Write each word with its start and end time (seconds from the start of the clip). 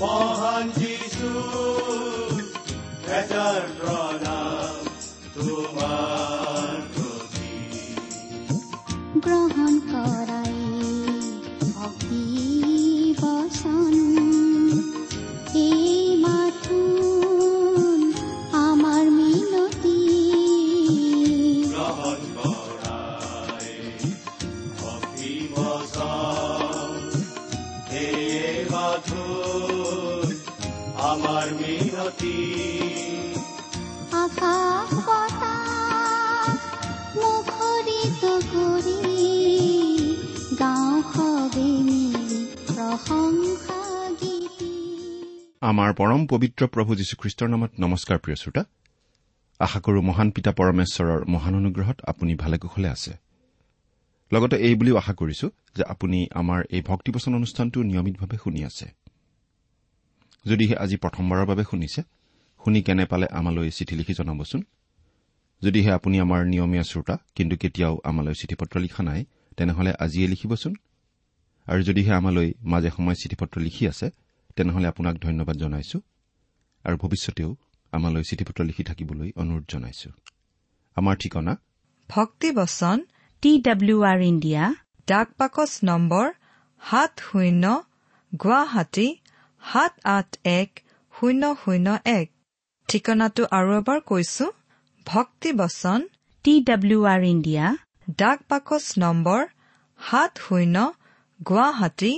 মহান 0.00 0.70
যিছু 0.76 1.30
হেজাৰ 3.08 3.66
প্ৰণাম 3.80 4.86
তোমাৰ 5.34 6.78
প্ৰতি 6.94 7.52
গ্ৰহণ 9.26 9.78
কৰাই 9.90 10.56
ভক্তি 11.74 12.24
বচন। 13.22 14.09
আমাৰ 45.80 45.92
পৰম 45.92 46.26
পবিত্ৰ 46.26 46.66
প্ৰভু 46.66 46.94
যীশুখ্ৰীষ্টৰ 46.94 47.48
নামত 47.48 47.70
নমস্কাৰ 47.80 48.18
প্ৰিয় 48.18 48.36
শ্ৰোতা। 48.36 48.62
আশা 49.60 49.80
কৰো 49.80 50.00
মহান 50.02 50.30
পিতা 50.30 50.52
পৰমেশ্বৰৰ 50.52 51.20
মহান 51.28 51.54
অনুগ্ৰহত 51.54 51.98
আপুনি 52.06 52.34
ভালে 52.34 52.58
কুশলে 52.58 52.88
আছে। 52.88 53.12
লগতে 54.32 54.56
এই 54.56 54.74
বুলিও 54.74 54.96
আশা 54.96 55.12
কৰিছো 55.12 55.50
যে 55.76 55.82
আপুনি 55.84 56.28
আমাৰ 56.34 56.60
এই 56.70 56.82
ভক্তিপচন 56.82 57.34
অনুষ্ঠানটো 57.34 57.82
নিয়মিতভাৱে 57.82 58.36
শুনি 58.44 58.64
আছে। 58.64 58.86
যদিহে 60.46 60.76
আজি 60.76 60.96
প্ৰথমবাৰৰ 60.96 61.46
বাবে 61.46 61.64
শুনিছে 61.70 62.00
শুনি 62.64 62.82
কেনে 62.82 63.04
পালে 63.04 63.26
আমালৈ 63.32 63.70
চিঠি 63.70 63.94
লিখি 63.96 64.14
জনাবচোন। 64.14 64.60
যদিহে 65.62 65.90
আপুনি 65.92 66.20
আমাৰ 66.20 66.40
নিয়মীয়া 66.46 66.82
শ্ৰোতা 66.82 67.18
কিন্তু 67.34 67.56
কেতিয়াও 67.56 68.00
আমালৈ 68.04 68.34
চিঠি 68.34 68.54
পত্ৰ 68.54 68.80
লিখা 68.80 69.02
নাই 69.02 69.24
তেনেহলে 69.56 69.92
আজিয়ে 69.98 70.28
লিখিবচোন। 70.28 70.74
আৰু 71.66 71.82
যদিহে 71.82 72.12
আমালৈ 72.14 72.52
মাজে 72.62 72.90
সময়ে 72.90 73.16
চিঠি 73.16 73.36
পত্ৰ 73.36 73.60
লিখি 73.60 73.88
আছে 73.88 74.10
তেনেহলে 74.56 74.86
আপোনাক 74.92 75.14
ধন্যবাদ 75.26 75.56
জনাইছো 75.62 75.98
আৰু 76.84 76.96
ভৱিষ্যতেও 77.02 77.50
আমালৈ 77.92 78.22
চিঠি 78.28 78.44
পত্ৰ 78.48 78.60
লিখি 78.70 78.82
থাকিবলৈ 78.90 79.28
অনুৰোধ 79.42 79.64
জনাইছো। 79.72 80.10
আমাৰ 80.96 81.14
ঠিকনা? 81.22 81.52
ভক্তি 82.08 82.48
বচন 82.52 82.98
টি 83.42 83.50
ডাব্লিউ 83.66 83.98
আৰ 84.02 84.20
ইণ্ডিয়া 84.30 84.62
ডাক 85.08 85.28
পাকচ 85.38 85.72
নম্বৰ 85.82 86.26
সাত 86.82 87.12
শূন্য 87.26 87.64
গুৱাহাটী 88.32 89.08
সাত 89.62 89.92
আঠ 90.16 90.30
এক 90.58 90.70
শূন্য 91.14 91.42
শূন্য 91.62 91.86
এক। 92.18 92.26
ঠিকনাটো 92.88 93.42
আৰু 93.58 93.70
এবাৰ 93.80 93.98
কৈছো 94.10 94.46
ভক্তি 95.06 95.50
বচন 95.52 96.00
টি 96.44 96.54
ডাব্লিউ 96.68 97.00
আৰ 97.04 97.22
ইণ্ডিয়া 97.34 97.66
ডাক 98.18 98.38
পাকচ 98.50 98.84
নম্বৰ 98.98 99.40
সাত 100.00 100.32
শূন্য 100.44 100.76
গুৱাহাটী 101.40 102.12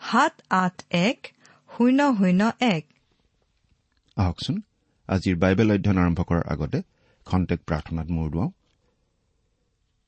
সাত 0.00 0.34
আঠ 0.62 0.76
এক 1.08 1.18
শূন্য 1.78 2.00
শূন্য 2.18 2.52
এক। 2.60 2.84
আহকচোন 4.16 4.56
আজিৰ 5.08 5.36
বাইবেল 5.36 5.72
অধ্যয়ন 5.72 5.98
আৰম্ভ 5.98 6.20
কৰাৰ 6.22 6.44
আগতে 6.48 6.78
খন্তেক 7.26 7.60
প্ৰাৰ্থনাত 7.66 8.06
মূৰ 8.10 8.30
দুৱাওঁ। 8.30 8.50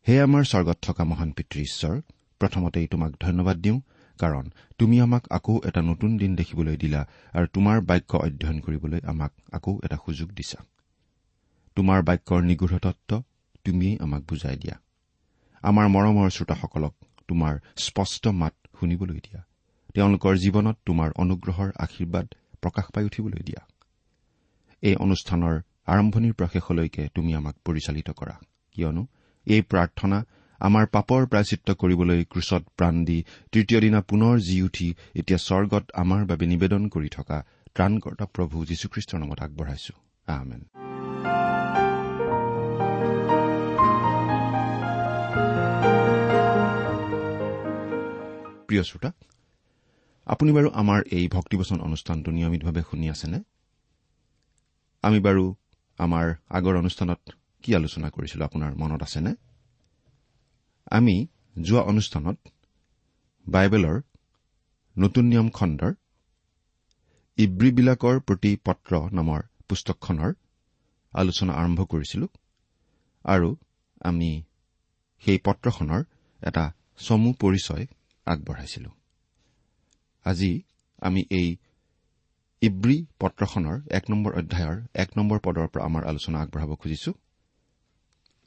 হে 0.06 0.14
আমাৰ 0.22 0.44
স্বৰ্গত 0.44 0.78
থকা 0.82 1.04
মহান 1.04 1.30
পিতৃ 1.32 1.60
ঈশ্বৰ 1.60 2.00
প্ৰথমতেই 2.40 2.86
তোমাক 2.86 3.12
ধন্যবাদ 3.20 3.56
দিওঁ 3.56 3.80
কাৰণ 4.18 4.50
তুমি 4.78 5.00
আমাক 5.00 5.28
আকৌ 5.30 5.60
এটা 5.64 5.82
নতুন 5.82 6.16
দিন 6.16 6.36
দেখিবলৈ 6.36 6.76
দিলা 6.76 7.06
আৰু 7.32 7.46
তোমাৰ 7.46 7.80
বাক্য 7.80 8.16
অধ্যয়ন 8.16 8.60
কৰিবলৈ 8.60 9.00
আমাক 9.04 9.32
আকৌ 9.52 9.80
এটা 9.84 9.96
সুযোগ 9.96 10.28
দিছা। 10.32 10.64
তোমাৰ 11.76 12.02
বাক্যৰ 12.02 12.42
নিগূঢ় 12.42 12.78
তত্ব 12.78 13.22
তুমিয়েই 13.64 13.98
আমাক 13.98 14.22
বুজাই 14.22 14.56
দিয়া। 14.56 14.76
আমাৰ 15.62 15.86
মৰমৰ 15.88 16.30
শ্ৰোতাসকলক 16.30 16.94
তোমাৰ 17.28 17.58
স্পষ্ট 17.76 18.28
মাত 18.28 18.54
শুনিবলৈ 18.80 19.20
দিয়া। 19.20 19.42
তেওঁলোকৰ 19.94 20.34
জীৱনত 20.36 20.76
তোমাৰ 20.86 21.08
অনুগ্ৰহৰ 21.22 21.68
আশীৰ্বাদ 21.78 22.26
প্ৰকাশ 22.62 22.86
পাই 22.94 23.04
উঠিবলৈ 23.04 23.42
দিয়া। 23.42 23.60
এই 24.82 24.94
অনুষ্ঠানৰ 24.96 25.54
আৰম্ভণিৰ 25.86 26.32
পৰা 26.32 26.48
শেষলৈকে 26.52 27.02
তুমি 27.14 27.34
আমাক 27.34 27.54
পৰিচালিত 27.64 28.08
কৰা। 28.10 28.34
কিয়নো 28.76 29.02
এই 29.46 29.62
প্ৰাৰ্থনা 29.62 30.18
আমাৰ 30.60 30.84
পাপৰ 30.86 31.20
প্ৰায়চিত্ৰ 31.26 31.70
কৰিবলৈ 31.74 32.24
ক্ৰুচত 32.24 32.62
প্ৰাণ 32.76 32.94
দি 33.04 33.18
তৃতীয় 33.52 33.80
দিনা 33.80 34.00
পুনৰ 34.00 34.34
জি 34.38 34.56
উঠি 34.62 34.88
এতিয়া 35.14 35.38
স্বৰ্গত 35.38 35.84
আমাৰ 35.94 36.20
বাবে 36.24 36.46
নিবেদন 36.46 36.82
কৰি 36.88 37.08
থকা 37.08 37.38
ত্ৰাণকৰ্তা 37.74 38.24
প্ৰভু 38.34 38.56
যীশুখ্ৰীষ্টৰ 38.64 39.18
নামত 39.20 39.40
আগবঢ়াইছো। 39.40 39.94
আমেন। 40.26 40.62
প্ৰিয় 48.68 48.82
শ্ৰোতা 48.82 49.10
আপুনি 50.28 50.50
বাৰু 50.52 50.68
আমাৰ 50.72 51.00
এই 51.10 51.28
ভক্তিবচন 51.28 51.78
অনুষ্ঠানটো 51.80 52.30
নিয়মিতভাৱে 52.30 52.82
শুনি 52.90 53.06
আছেনে? 53.10 53.38
আমি 55.04 55.18
বাৰু 55.20 55.44
আমাৰ 55.98 56.26
আগৰ 56.50 56.74
অনুষ্ঠানত 56.76 57.20
কি 57.64 57.70
আলোচনা 57.74 58.08
কৰিছিলো 58.10 58.42
আপোনাৰ 58.44 58.72
মনত 58.76 59.02
আছেনে? 59.02 59.32
আমি 60.90 61.16
যোৱা 61.62 61.82
অনুষ্ঠানত 61.82 62.36
বাইবেলৰ 63.46 63.96
নতুন 64.96 65.24
নিয়ম 65.24 65.48
খণ্ডৰ 65.48 65.92
ইব্ৰীবিলাকৰ 67.38 68.20
প্ৰতি 68.20 68.52
পত্ৰ 68.64 68.92
নামৰ 69.12 69.40
পুস্তকখনৰ 69.68 70.32
আলোচনা 71.12 71.52
আৰম্ভ 71.52 71.80
কৰিছিলো 71.84 72.26
আৰু 73.24 73.48
আমি 74.00 74.30
সেই 75.22 75.38
পত্ৰখনৰ 75.38 76.02
এটা 76.46 76.64
চমু 76.98 77.30
পৰিচয় 77.32 77.84
আগবঢ়াইছিলো। 78.26 78.97
আজি 80.30 80.52
আমি 81.02 81.20
এই 81.40 81.48
ইব্ৰী 82.62 82.96
পত্ৰখনৰ 83.20 83.76
এক 83.98 84.04
নম্বৰ 84.12 84.32
অধ্যায়ৰ 84.40 84.76
এক 85.02 85.10
নম্বৰ 85.18 85.38
পদৰ 85.46 85.66
পৰা 85.72 85.82
আমাৰ 85.88 86.02
আলোচনা 86.10 86.38
আগবঢ়াব 86.44 86.72
খুজিছো। 86.82 87.10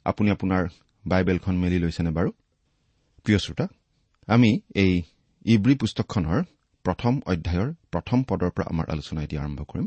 আপুনি 0.06 0.28
আপোনাৰ 0.36 0.62
বাইবেলখন 1.04 1.54
মেলি 1.62 1.78
লৈছেনে 1.84 2.10
বাৰু? 2.18 2.30
প্ৰিয় 3.24 3.38
শ্ৰোতা 3.44 3.66
আমি 4.28 4.50
এই 4.82 4.92
ইব্ৰী 5.44 5.74
পুস্তকখনৰ 5.82 6.38
প্ৰথম 6.84 7.14
অধ্যায়ৰ 7.32 7.68
প্ৰথম 7.92 8.18
পদৰ 8.28 8.50
পৰা 8.54 8.66
আমাৰ 8.72 8.86
আলোচনা 8.94 9.20
এতিয়া 9.22 9.40
আৰম্ভ 9.42 9.60
কৰিম। 9.70 9.86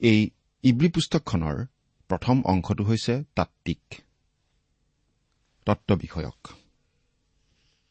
এই 0.00 0.20
ইব্ৰী 0.64 0.88
পুস্তকখনৰ 0.94 1.56
প্ৰথম 2.10 2.36
অংশটো 2.52 2.82
হৈছে 2.84 3.14
তাত্বিক 3.36 3.82
তত্ব 5.66 5.88
বিষয়ক 6.04 6.38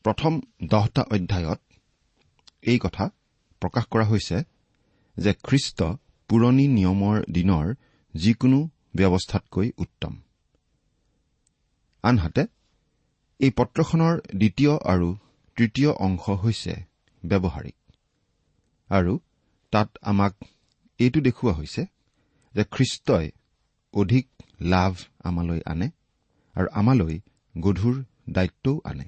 প্ৰথম 0.06 0.34
দহটা 0.72 1.04
অধ্যায়ত 1.16 1.60
এই 2.64 2.80
কথা 2.80 3.06
প্ৰকাশ 3.62 3.86
কৰা 3.86 4.06
হৈছে 4.06 4.38
যে 5.18 5.32
খ্ৰীষ্ট 5.44 5.80
পুৰণি 6.30 6.66
নিয়মৰ 6.68 7.18
দিনৰ 7.32 7.66
যিকোনো 8.14 8.60
ব্যৱস্থাতকৈ 8.96 9.72
উত্তম। 9.78 10.14
আনহাতে 12.04 12.44
এই 13.40 13.52
পত্ৰখনৰ 13.52 14.14
দ্বিতীয় 14.36 14.74
আৰু 14.86 15.18
তৃতীয় 15.58 15.92
অংশ 15.92 16.30
হৈছে 16.44 16.74
ব্যৱহাৰিক। 17.24 17.78
আৰু 18.90 19.20
তাত 19.74 19.90
আমাক 20.02 20.34
এইটো 21.00 21.20
দেখুওৱা 21.22 21.54
হৈছে 21.54 21.82
যে 22.56 22.64
খ্ৰীষ্টই 22.64 23.32
অধিক 23.94 24.28
লাভ 24.62 24.94
আমালৈ 25.24 25.62
আনে 25.66 25.88
আৰু 26.56 26.68
আমালৈ 26.74 27.16
গধুৰ 27.56 27.96
দায়িত্বও 28.30 28.82
আনে। 28.84 29.08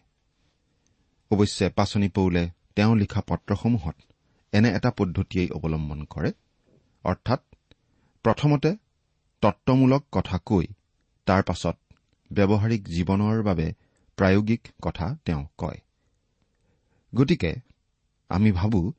অৱশ্যে 1.32 1.70
পাচনি 1.70 2.10
পৌলে 2.10 2.50
তেওঁ 2.78 2.96
লিখা 2.96 3.22
পত্ৰসমূহত 3.28 3.96
এনে 4.54 4.70
এটা 4.76 4.90
পদ্ধতিয়েই 4.92 5.50
অৱলম্বন 5.50 6.00
কৰে 6.06 6.32
অৰ্থাৎ 7.06 7.42
প্ৰথমতে 8.26 8.70
তত্বমূলক 9.42 10.04
কথা 10.12 10.38
কৈ 10.46 10.66
তাৰ 11.28 11.42
পাছত 11.44 11.78
ব্যৱহাৰিক 12.32 12.82
জীৱনৰ 12.88 13.38
বাবে 13.44 13.68
প্ৰায়োগিক 14.18 14.62
কথা 14.82 15.16
তেওঁ 15.26 15.44
কয়। 15.58 15.80
গতিকে 17.16 17.52
আমি 18.30 18.52
ভাবো 18.52 18.94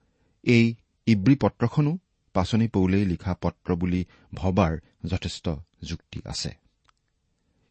এই 0.45 0.65
ইব্ৰী 1.07 1.35
পত্ৰখনো 1.37 1.93
পাচনি 2.35 2.67
পৌলেই 2.69 3.05
লিখা 3.05 3.33
পত্ৰ 3.35 3.69
বুলি 3.75 4.05
ভবাৰ 4.35 4.73
যথেষ্ট 5.05 5.47
যুক্তি 5.83 6.21
আছে। 6.25 6.51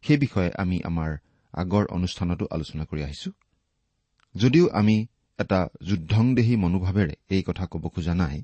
সেই 0.02 0.16
বিষয়ে 0.16 0.50
আমি 0.58 0.76
আমাৰ 0.84 1.10
আগৰ 1.54 1.84
অনুষ্ঠানতো 1.86 2.44
আলোচনা 2.50 2.84
কৰি 2.84 3.02
আহিছো। 3.02 3.30
যদিও 4.34 4.66
আমি 4.70 4.96
এটা 5.38 5.60
যুদ্ধংদেহী 5.82 6.54
মনোভাৱেৰে 6.56 7.14
এই 7.30 7.42
কথা 7.42 7.64
ক'ব 7.66 7.84
খোজা 7.88 8.14
নাই। 8.14 8.42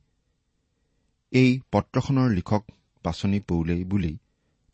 এই 1.32 1.50
পত্ৰখনৰ 1.72 2.28
লিখক 2.30 2.62
পাচনি 3.04 3.40
পৌলেই 3.40 3.84
বুলি 3.84 4.12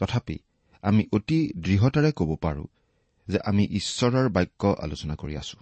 তথাপি 0.01 0.37
আমি 0.83 1.03
অতি 1.13 1.39
দৃঢ়তাৰে 1.57 2.11
ক'ব 2.13 2.31
পাৰো 2.37 2.65
যে 3.27 3.39
আমি 3.45 3.65
ঈশ্বৰৰ 3.65 4.29
বাক্য 4.29 4.63
আলোচনা 4.67 5.15
কৰি 5.15 5.35
আছো। 5.37 5.59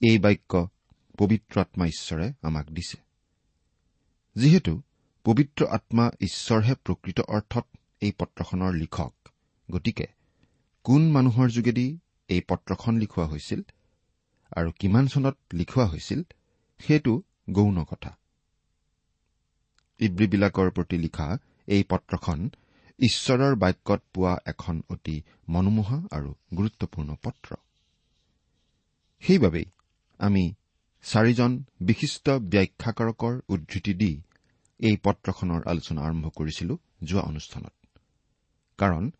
এই 0.00 0.18
বাক্য 0.18 0.52
পবিত্ৰ 1.18 1.54
আত্মা 1.60 1.84
ঈশ্বৰে 1.86 2.26
আমাক 2.42 2.66
দিছে। 2.70 2.98
যিহেতু 4.36 4.72
পবিত্ৰ 5.24 5.60
আত্মা 5.66 6.04
ঈশ্বৰহে 6.20 6.74
প্ৰকৃত 6.84 7.18
অৰ্থত 7.28 7.66
এই 8.00 8.12
পত্ৰখনৰ 8.18 8.72
লিখক 8.74 9.14
গতিকে 9.68 10.06
কোন 10.84 11.02
মানুহৰ 11.10 11.48
যোগেদি 11.48 11.86
এই 12.28 12.40
পত্ৰখন 12.48 12.94
লিখোৱা 12.98 13.26
হৈছিল 13.26 13.60
আৰু 14.56 14.70
কিমান 14.80 15.04
চনত 15.06 15.36
লিখোৱা 15.52 15.86
হৈছিল 15.86 16.20
সেইটো 16.80 17.12
গৌণ 17.50 17.78
কথা। 17.84 18.10
ইব্ৰীবিলাকৰ 20.00 20.68
প্ৰতি 20.70 20.96
লিখা 20.98 21.26
এই 21.68 21.82
পত্ৰখন 21.90 22.38
ঈশ্বৰৰ 22.98 23.54
বাক্যত 23.54 24.00
পোৱা 24.14 24.34
এখন 24.46 24.82
অতি 24.90 25.16
মনোমোহা 25.48 25.98
আৰু 26.10 26.30
গুৰুত্বপূৰ্ণ 26.56 27.10
পত্ৰ। 27.22 27.48
সেইবাবেই 29.22 29.66
আমি 30.20 30.44
চাৰিজন 31.04 31.52
বিশিষ্ট 31.80 32.26
ব্যাখ্যাকাৰকৰ 32.52 33.34
উদ্ধৃতি 33.48 33.94
দি 33.94 34.12
এই 34.80 34.96
পত্ৰখনৰ 35.02 35.60
আলোচনা 35.66 36.00
আৰম্ভ 36.02 36.26
কৰিছিলো 36.36 36.74
যোৱা 37.02 37.22
অনুষ্ঠানত। 37.22 37.74
কাৰণ 38.78 39.10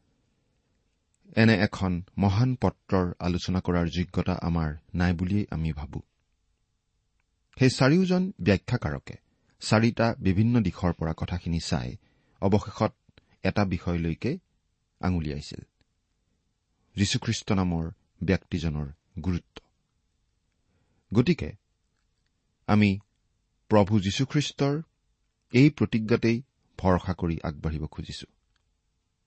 এনে 1.36 1.54
এখন 1.54 2.02
মহান 2.18 2.56
পত্ৰৰ 2.56 3.12
আলোচনা 3.18 3.60
কৰাৰ 3.60 3.86
যোগ্যতা 3.88 4.34
আমাৰ 4.42 4.76
নাই 4.94 5.12
বুলিয়েই 5.12 5.46
আমি 5.50 5.72
ভাবো। 5.72 6.00
সেই 7.58 7.70
চাৰিওজন 7.70 8.32
ব্যাখ্যাকাৰকে 8.40 9.16
চাৰিটা 9.60 10.14
বিভিন্ন 10.18 10.60
দিশৰ 10.60 10.92
পৰা 10.92 11.12
কথাখিনি 11.16 11.60
চাই 11.64 11.96
অৱশেষত 12.40 12.92
এটা 13.42 13.64
বিষয়লৈকে 13.64 14.38
আঙুলিয়াইছিল 15.00 15.62
যীশুখ্ৰীষ্ট 16.96 17.52
নামৰ 17.52 17.90
ব্যক্তিজনৰ 18.22 18.86
গুৰুত্ব। 19.20 19.56
গতিকে 21.14 21.52
আমি 22.66 23.00
প্ৰভু 23.68 24.00
যীশুখ্ৰীষ্টৰ 24.00 24.82
এই 25.52 25.70
প্ৰতিজ্ঞাতেই 25.70 26.42
ভৰসা 26.78 27.12
কৰি 27.14 27.36
আগবাঢ়িব 27.44 27.86
খুজিছো। 27.86 28.26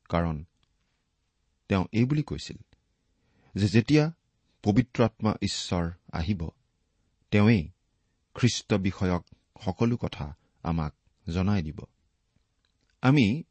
কাৰণ 0.10 0.46
তেওঁ 1.70 1.86
এই 1.92 2.06
বুলি 2.06 2.24
কৈছিল 2.24 2.58
যে 3.56 3.68
যেতিয়া 3.68 4.12
পবিত্ৰ 4.64 5.04
আত্মা 5.04 5.32
ঈশ্বৰ 5.42 5.86
আহিব 6.14 6.42
তেওঁৱেই 7.32 7.64
খ্ৰীষ্ট 8.36 8.74
বিষয়ক 8.74 9.24
সকলো 9.66 9.98
কথা 9.98 10.26
আমাক 10.64 10.94
জনাই 11.30 11.62
দিব। 11.62 11.80
আমি 13.02 13.44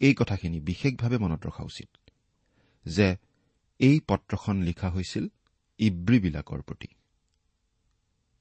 এই 0.00 0.14
কথাখিনি 0.14 0.60
বিশেষভাৱে 0.60 1.16
মনত 1.18 1.46
ৰখা 1.46 1.64
উচিত 1.64 1.90
যে 2.86 3.16
এই 3.80 4.00
পত্ৰখন 4.08 4.56
লিখা 4.62 4.88
হৈছিল 4.90 5.24
ইব্ৰীবিলাকৰ 5.78 6.60
প্ৰতি 6.62 6.88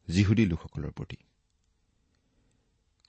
যিহুদী 0.08 0.46
লোকসকলৰ 0.46 0.92
প্ৰতি। 0.92 1.18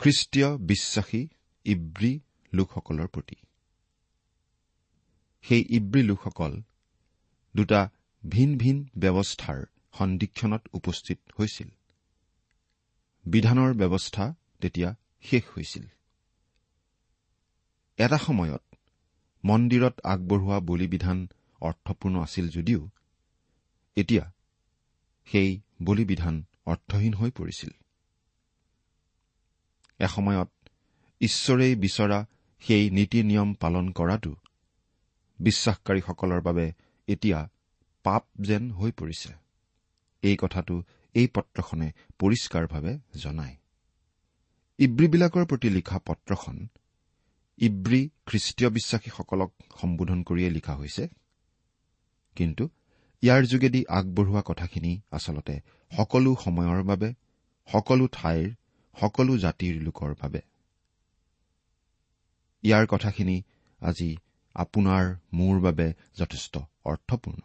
খ্ৰীষ্টীয় 0.01 0.49
বিশ্বাসী 0.59 1.23
ইব্ৰী 1.65 2.12
লোকসকলৰ 2.53 3.07
প্ৰতি। 3.07 3.37
সেই 5.42 5.64
ইব্ৰী 5.69 6.02
লোকসকল 6.02 6.62
দুটা 7.56 7.88
ভিন 8.28 8.58
ভিন 8.58 8.88
ব্যৱস্থাৰ 8.98 9.64
সন্দিক্ষণত 9.98 10.62
উপস্থিত 10.72 11.19
হৈছিল। 11.38 11.69
বিধানৰ 13.25 13.75
ব্যৱস্থা 13.75 14.34
তেতিয়া 14.60 14.94
শেষ 15.22 15.42
হৈছিল। 15.56 15.87
এটা 17.98 18.19
সময়ত 18.19 18.62
মন্দিৰত 19.44 20.00
আগবঢ়োৱা 20.04 20.60
বলিবিধান 20.60 21.28
অৰ্থপূৰ্ণ 21.60 22.22
আছিল 22.22 22.48
যদিও 22.48 22.88
এতিয়া 23.96 24.32
সেই 25.25 25.60
বলিবিধান 25.82 26.44
অৰ্থহীন 26.66 27.14
হৈ 27.14 27.31
পৰিছিল। 27.31 27.70
এসময়ত 29.98 30.50
ঈশ্বৰেই 31.20 31.75
বিচৰা 31.75 32.26
সেই 32.60 32.90
নীতি 32.90 33.22
নিয়ম 33.22 33.54
পালন 33.54 33.90
কৰাটো 33.90 34.34
বিশ্বাসকাৰীসকলৰ 35.40 36.40
বাবে 36.40 36.72
এতিয়া 37.08 37.48
পাপ 38.04 38.25
যেন 38.40 38.70
হৈ 38.70 38.90
পৰিছে। 38.90 39.32
এই 40.22 40.37
কথাটো 40.40 40.82
এই 41.14 41.26
পত্ৰখনে 41.34 41.92
পৰিষ্কাৰভাৱে 42.19 42.92
জনায়। 43.20 43.56
ইব্ৰীবিলাকৰ 44.78 45.44
প্ৰতি 45.46 45.69
লিখা 45.70 45.98
পত্ৰখন 45.98 46.56
ইব্ৰী 47.58 48.00
খ্ৰীষ্টীয় 48.26 48.70
বিশ্বাসীসকলক 48.70 49.50
সম্বোধন 49.81 50.22
কৰিয়ে 50.22 50.50
লিখা 50.50 50.75
হৈছে। 50.76 51.08
কিন্তু 52.37 52.64
ইয়াৰ 53.22 53.42
যোগেদি 53.44 53.84
আগবঢ়োৱা 53.88 54.42
কথাখিনি 54.46 55.00
আচলতে 55.10 55.60
সকলো 55.96 56.37
সময়ৰ 56.44 56.82
বাবে 56.82 57.08
সকলো 57.69 58.08
ঠাইৰ 58.12 58.48
সকলো 59.00 59.38
জাতিৰ 59.38 59.82
লোকৰ 59.82 60.14
বাবে। 60.22 60.40
ইয়াৰ 62.62 62.87
কথাখিনি 62.87 63.42
আজি 63.80 64.16
আপোনাৰ 64.54 65.04
মোৰ 65.33 65.61
বাবে 65.61 65.92
যথেষ্ট 66.16 66.59
অৰ্থপূৰ্ণ। 66.85 67.40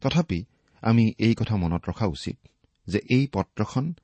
তথাপি 0.00 0.44
আমি 0.82 1.14
এই 1.18 1.34
কথা 1.34 1.56
মনত 1.56 1.82
ৰখা 1.88 2.06
উচিত 2.06 2.36
যে 2.86 2.98
এই 2.98 3.26
পত্ৰখন 3.26 3.94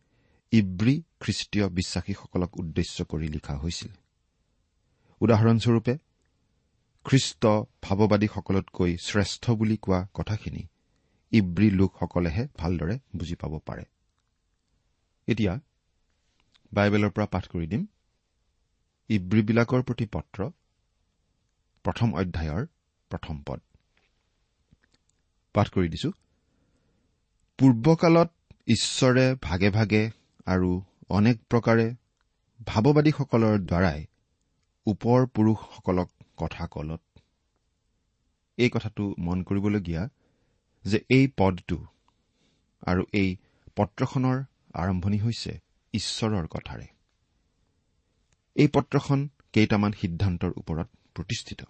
ইব্ৰী 0.53 1.03
খ্ৰীষ্টীয় 1.21 1.69
বিশ্বাসীসকলক 1.69 2.57
উদ্দেশ্য 2.57 3.05
কৰি 3.05 3.29
লিখা 3.29 3.55
হৈছিল। 3.57 3.93
উদাহৰণস্বৰূপে 5.21 5.99
খ্ৰীষ্ট 7.05 7.47
ভাৱবাদীসকলতকৈ 7.83 8.97
শ্ৰেষ্ঠ 8.97 9.51
বুলি 9.51 9.77
কোৱা 9.77 10.07
কথাখিনি 10.15 10.63
ইব্ৰী 11.33 11.71
লোকসকলেহে 11.71 12.49
ভালদৰে 12.57 12.99
বুজি 13.17 13.35
পাব 13.35 13.59
পাৰে। 13.59 13.85
এতিয়া 15.29 15.61
বাইবেলৰ 16.73 17.11
পৰা 17.11 17.27
পাঠ 17.27 17.49
কৰি 17.49 17.67
দিম। 17.67 17.87
ইব্ৰীবিলাকৰ 19.09 19.83
প্ৰতি 19.83 20.07
পত্ৰ 20.07 20.51
প্ৰথম 21.85 22.09
অধ্যায়ৰ 22.15 22.63
প্ৰথম 23.11 23.37
পদ। 23.47 23.61
পাঠ 25.55 25.67
কৰি 25.69 25.89
দিছো। 25.89 26.11
পূৰ্বকালত 27.59 28.31
ঈশ্বৰে 28.69 29.25
ভাগে 29.43 29.71
ভাগে 29.71 30.03
আৰু 30.47 30.71
অনেক 31.11 31.37
প্ৰকাৰে 31.51 31.87
ভাৱবাদীসকলৰ 32.67 33.59
দ্বাৰাই 33.65 34.01
ওপৰ 34.87 35.27
পুৰুষসকলক 35.35 36.09
কথা 36.37 36.67
কলত। 36.67 37.03
এই 38.59 38.71
কথাটো 38.71 39.05
মন 39.19 39.43
কৰিবলগীয়া 39.43 40.03
যে 40.85 40.99
এই 41.11 41.29
পদটো 41.39 41.79
আৰু 42.83 43.03
এই 43.13 43.29
পত্ৰখনৰ 43.77 44.39
আৰম্ভণি 44.75 45.19
হৈছে 45.19 45.53
ঈশ্বৰৰ 45.95 46.47
কথাৰে। 46.47 46.87
এই 48.57 48.69
পত্ৰখন 48.69 49.29
কেইটামান 49.53 49.93
সিদ্ধান্তৰ 49.93 50.53
ওপৰত 50.57 50.89
প্ৰতিষ্ঠিত। 51.15 51.61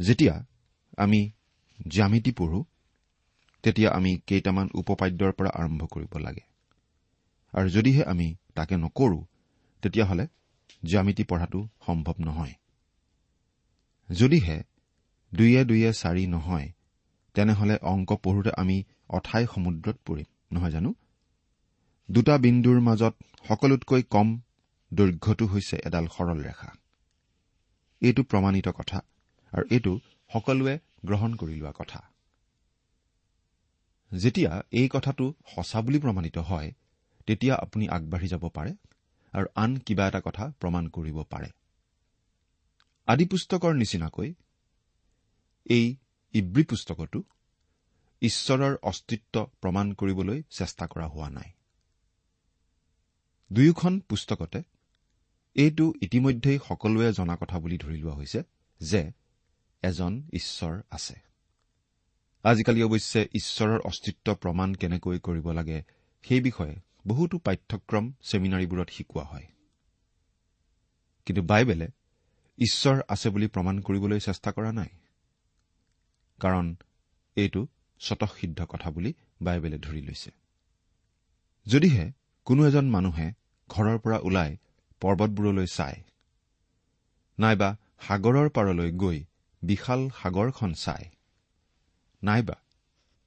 যেতিয়া 0.00 0.34
আমি 0.96 1.20
জ্যামিতি 1.88 2.32
পঢ়ো 2.32 2.60
তেতিয়া 3.64 3.90
আমি 3.90 4.12
কেইটামান 4.26 4.66
উপপাদ্যৰ 4.74 5.32
পৰা 5.32 5.50
আৰম্ভ 5.54 5.80
কৰিব 5.86 6.12
লাগে। 6.16 6.44
আৰু 7.54 7.68
যদিহে 7.68 8.02
আমি 8.04 8.28
তাকে 8.54 8.74
নকৰো 8.76 9.18
তেতিয়াহ'লে 9.82 10.24
জ্যামিতি 10.84 11.24
পঢ়াটো 11.24 11.60
সম্ভৱ 11.86 12.16
নহয়। 12.18 12.54
যদিহে 14.08 14.58
দুয়ে 15.32 15.60
দুয়ে 15.64 15.90
চাৰি 15.92 16.24
নহয় 16.26 16.68
তেনেহলে 17.34 17.74
অংক 17.82 18.10
পঢ়োতে 18.22 18.52
আমি 18.56 18.76
অথাই 19.08 19.44
সমুদ্ৰত 19.54 19.96
পৰিম 20.06 20.28
নহয় 20.52 20.70
জানো? 20.70 20.90
দুটা 22.08 22.34
বিন্দুৰ 22.38 22.78
মাজত 22.80 23.14
সকলোতকৈ 23.48 24.02
কম 24.10 24.28
দৈৰ্ঘ্যটো 24.92 25.44
হৈছে 25.46 25.76
এডাল 25.84 26.06
সৰল 26.06 26.38
ৰেখা 26.42 26.70
এইটো 28.02 28.22
প্ৰমাণিত 28.22 28.68
কথা 28.68 28.98
আৰু 29.52 29.64
এইটো 29.70 29.92
সকলোৱে 30.30 30.74
গ্ৰহণ 31.04 31.34
কৰি 31.34 31.54
লোৱা 31.54 31.72
কথা। 31.72 32.00
যেতিয়া 34.12 34.52
এই 34.72 34.88
কথাটো 34.88 35.24
সঁচা 35.54 35.80
বুলি 35.80 35.98
প্ৰমাণিত 35.98 36.38
হয় 36.38 36.72
তেতিয়া 37.26 37.54
আপুনি 37.54 37.88
আগবাঢ়ি 37.88 38.28
যাব 38.28 38.48
পাৰে 38.48 38.72
আৰু 39.34 39.46
আন 39.54 39.76
কিবা 39.76 40.04
এটা 40.08 40.20
কথা 40.20 40.44
প্ৰমাণ 40.60 40.84
কৰিব 40.88 41.18
পাৰে। 41.22 41.48
আদি 43.08 43.24
পুস্তকৰ 43.24 43.72
নিচিনাকৈ 43.74 44.34
এই 45.66 45.86
ইব্ৰী 46.34 46.64
পুস্তকতো 46.64 47.22
ঈশ্বৰৰ 48.22 48.74
অস্তিত্ব 48.82 49.34
প্ৰমাণ 49.60 49.92
কৰিবলৈ 49.92 50.42
চেষ্টা 50.50 50.86
কৰা 50.86 51.06
হোৱা 51.06 51.28
নাই। 51.28 51.50
দুয়োখন 53.50 54.00
পুস্তকতে 54.00 54.62
এইটো 55.58 55.92
ইতিমধ্যেই 56.02 56.58
সকলোৱে 56.68 57.12
জনা 57.12 57.36
কথা 57.36 57.58
বুলি 57.58 57.78
ধৰি 57.78 57.96
লোৱা 57.96 58.14
হৈছে 58.14 58.42
যে 58.80 59.12
এজন 59.82 60.22
ঈশ্বৰ 60.32 60.82
আছে। 60.90 61.14
আজিকালি 62.42 62.82
অৱশ্যে 62.82 63.28
ঈশ্বৰৰ 63.34 63.80
অস্তিত্ব 63.80 64.34
প্ৰমাণ 64.34 64.74
কেনেকৈ 64.74 65.18
কৰিব 65.18 65.50
লাগে 65.50 65.82
সেই 66.22 66.40
বিষয়ে 66.40 66.74
বহুতো 67.06 67.38
পাঠ্যক্ৰম 67.38 68.12
ছেমিনাৰীবোৰত 68.22 68.90
শিকোৱা 68.90 69.24
হয়। 69.24 69.46
কিন্তু 71.26 71.42
বাইবেলে 71.42 71.88
ঈশ্বৰ 72.58 73.02
আছে 73.08 73.28
বুলি 73.30 73.46
প্ৰমাণ 73.46 73.80
কৰিবলৈ 73.80 74.20
চেষ্টা 74.20 74.52
কৰা 74.52 74.72
নাই। 74.72 74.88
কাৰণ 76.40 76.76
এইটো 77.36 77.66
স্বতঃসিদ্ধ 77.98 78.64
কথা 78.64 78.90
বুলি 78.90 79.14
বাইবেলে 79.42 79.78
ধৰি 79.78 80.02
লৈছে। 80.02 80.30
যদিহে 81.66 82.12
কোনো 82.44 82.68
এজন 82.68 82.86
মানুহে 82.90 83.32
ঘৰৰ 83.68 83.98
পৰা 83.98 84.18
ওলাই 84.18 84.56
পৰ্বতবোৰলৈ 85.00 85.66
চায় 85.66 86.02
নাইবা 87.38 87.76
সাগৰৰ 88.00 88.48
পাৰলৈ 88.48 88.92
গৈ 88.92 89.24
বিশাল 89.62 90.10
সাগৰখন 90.22 90.72
চায় 90.74 91.10
নাইবা 92.22 92.56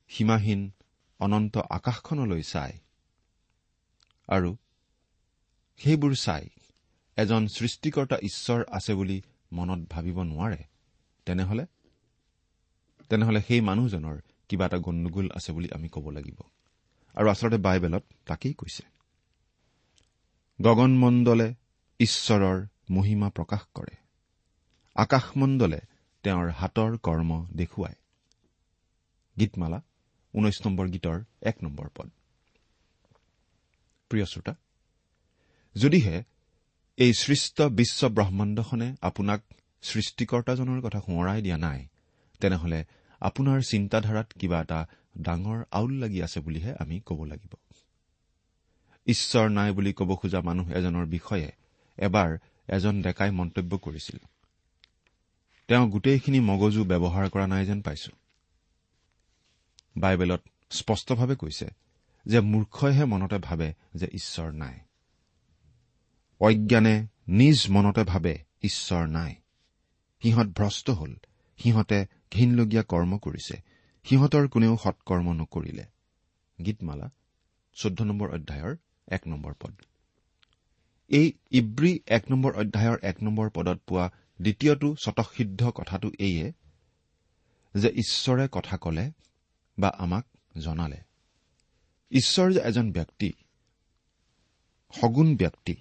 সীমাহীন 0.08 0.72
অনন্ত 1.20 1.58
আকাশখনলৈ 1.58 2.44
চায় 2.44 2.74
আৰু 4.28 4.58
সেইবোৰ 5.78 6.16
চাই 6.16 6.50
এজন 7.18 7.48
সৃষ্টিকৰ্তা 7.48 8.18
ঈশ্বৰ 8.22 8.64
আছে 8.72 8.94
বুলি 8.94 9.22
মনত 9.52 9.90
ভাবিব 9.90 10.24
নোৱাৰে। 10.24 10.64
তেনেহলে? 11.26 11.66
তেনেহলে 13.10 13.42
সেই 13.42 13.62
মানুহজনৰ 13.62 14.18
কিবা 14.50 14.66
এটা 14.66 14.78
গণ্ডগোল 14.78 15.30
আছে 15.36 15.52
বুলি 15.52 15.70
আমি 15.72 15.90
ক'ব 15.90 16.10
লাগিব। 16.10 16.40
আৰু 17.16 17.28
আচলতে 17.30 17.58
বাইবেলত 17.58 18.04
তাকেই 18.26 18.54
কৈছে। 18.54 18.84
গগনমণ্ডলে 20.62 21.54
ঈশ্বৰৰ 22.02 22.66
মহিমা 22.90 23.30
প্ৰকাশ 23.30 23.62
কৰে। 23.76 23.96
আকাশমণ্ডলে 24.96 25.80
তেওঁৰ 26.24 26.50
হাতৰ 26.52 26.98
কৰ্ম 26.98 27.32
দেখুৱায়। 27.56 27.96
গীতমালা 29.40 29.82
ঊনৈশ 30.34 30.58
নম্বৰ 30.66 30.88
গীতৰ 30.88 31.18
এক 31.42 31.64
নম্বৰ 31.64 31.88
পদ। 31.96 32.10
প্ৰিয় 34.12 34.26
শ্ৰোতা 34.26 34.54
যদিহে 35.76 36.24
এই 36.98 37.14
সৃষ্ট 37.14 37.62
বিশ্ব 37.62 38.10
ব্ৰহ্মাণ্ডখনে 38.10 38.96
আপোনাক 39.02 39.42
সৃষ্টিকৰ্তাজনৰ 39.84 40.82
কথা 40.82 41.00
সোঁৱৰাই 41.00 41.42
দিয়া 41.42 41.58
নাই 41.58 41.88
তেনেহলে 42.42 42.86
আপোনাৰ 43.22 43.60
চিন্তাধাৰাত 43.62 44.28
কিবা 44.40 44.62
এটা 44.62 44.80
ডাঙৰ 45.18 45.60
আউল 45.72 45.92
লাগি 45.94 46.20
আছে 46.22 46.40
বুলিহে 46.40 46.72
আমি 46.80 47.00
ক'ব 47.06 47.24
লাগিব। 47.24 47.54
ঈশ্বৰ 49.08 49.50
নাই 49.50 49.72
বুলি 49.72 49.94
ক'ব 49.94 50.10
খোজা 50.16 50.42
মানুহ 50.42 50.72
এজনৰ 50.72 51.06
বিষয়ে 51.06 51.61
এবাৰ 52.02 52.38
এজন 52.68 53.02
ডেকাই 53.02 53.32
মন্তব্য 53.32 53.78
কৰিছিল। 53.78 54.18
তেওঁ 55.68 55.90
গোটেইখিনি 55.90 56.40
মগজু 56.40 56.86
ব্যৱহাৰ 56.86 57.30
কৰা 57.30 57.48
নাই 57.48 57.66
যেন 57.66 57.82
পাইছো। 57.82 58.12
বাইবেলত 59.98 60.42
স্পষ্টভাৱে 60.70 61.36
কৈছে 61.36 61.70
যে 62.26 62.40
মূৰ্খইহে 62.40 63.06
মনতে 63.06 63.38
ভাবে 63.38 63.74
যে 63.94 64.08
ঈশ্বৰ 64.14 64.52
নাই। 64.52 64.80
অজ্ঞানে 66.40 67.08
নিজ 67.28 67.66
মনতে 67.70 68.04
ভাবে 68.04 68.44
ঈশ্বৰ 68.62 69.08
নাই। 69.08 69.36
সিহঁত 70.24 70.48
ভ্ৰষ্ট 70.48 70.90
হল। 70.90 71.16
সিহঁতে 71.58 72.06
ঘীনলগীয়া 72.32 72.84
কৰ্ম 72.84 73.18
কৰিছে। 73.18 73.62
সিহঁতৰ 74.04 74.48
কোনেও 74.48 74.78
সৎকৰ্ম 74.84 75.34
নকৰিলে। 75.34 75.86
গীতমালা 76.66 77.10
চৈধ্য 77.74 78.04
নম্বৰ 78.04 78.30
অধ্যায়ৰ 78.30 78.76
এক 79.08 79.28
নম্বৰ 79.28 79.54
পদ। 79.60 79.82
এই 81.12 81.32
ইব্ৰী 81.52 82.00
এক 82.08 82.32
নম্বৰ 82.32 82.52
অধ্যায়ৰ 82.56 82.98
এক 83.02 83.24
নম্বৰ 83.24 83.50
পদত 83.50 83.80
পোৱা 83.88 84.12
দ্বিতীয়টো 84.42 84.96
স্বতঃসিদ্ধ 85.04 85.70
কথাটো 85.70 86.12
এইয়ে 86.20 86.54
যে 87.76 87.90
ঈশ্বৰে 87.90 88.48
কথা 88.52 88.78
কলে 88.78 89.12
বা 89.80 89.90
আমাক 89.98 90.26
জনালে। 90.58 90.98
ঈশ্বৰ 92.12 92.54
যে 92.54 92.60
এজন 92.60 92.92
ব্যক্তি 92.92 93.34
সগুণ 95.02 95.36
ব্যক্তি 95.36 95.76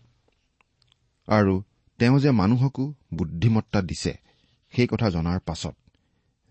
আৰু 1.26 1.62
তেওঁ 1.98 2.18
যে 2.20 2.30
মানুহকো 2.30 2.94
বুদ্ধিমত্তা 3.14 3.82
দিছে 3.82 4.18
সেই 4.70 4.86
কথা 4.86 5.10
জনাৰ 5.10 5.38
পাছত 5.40 5.76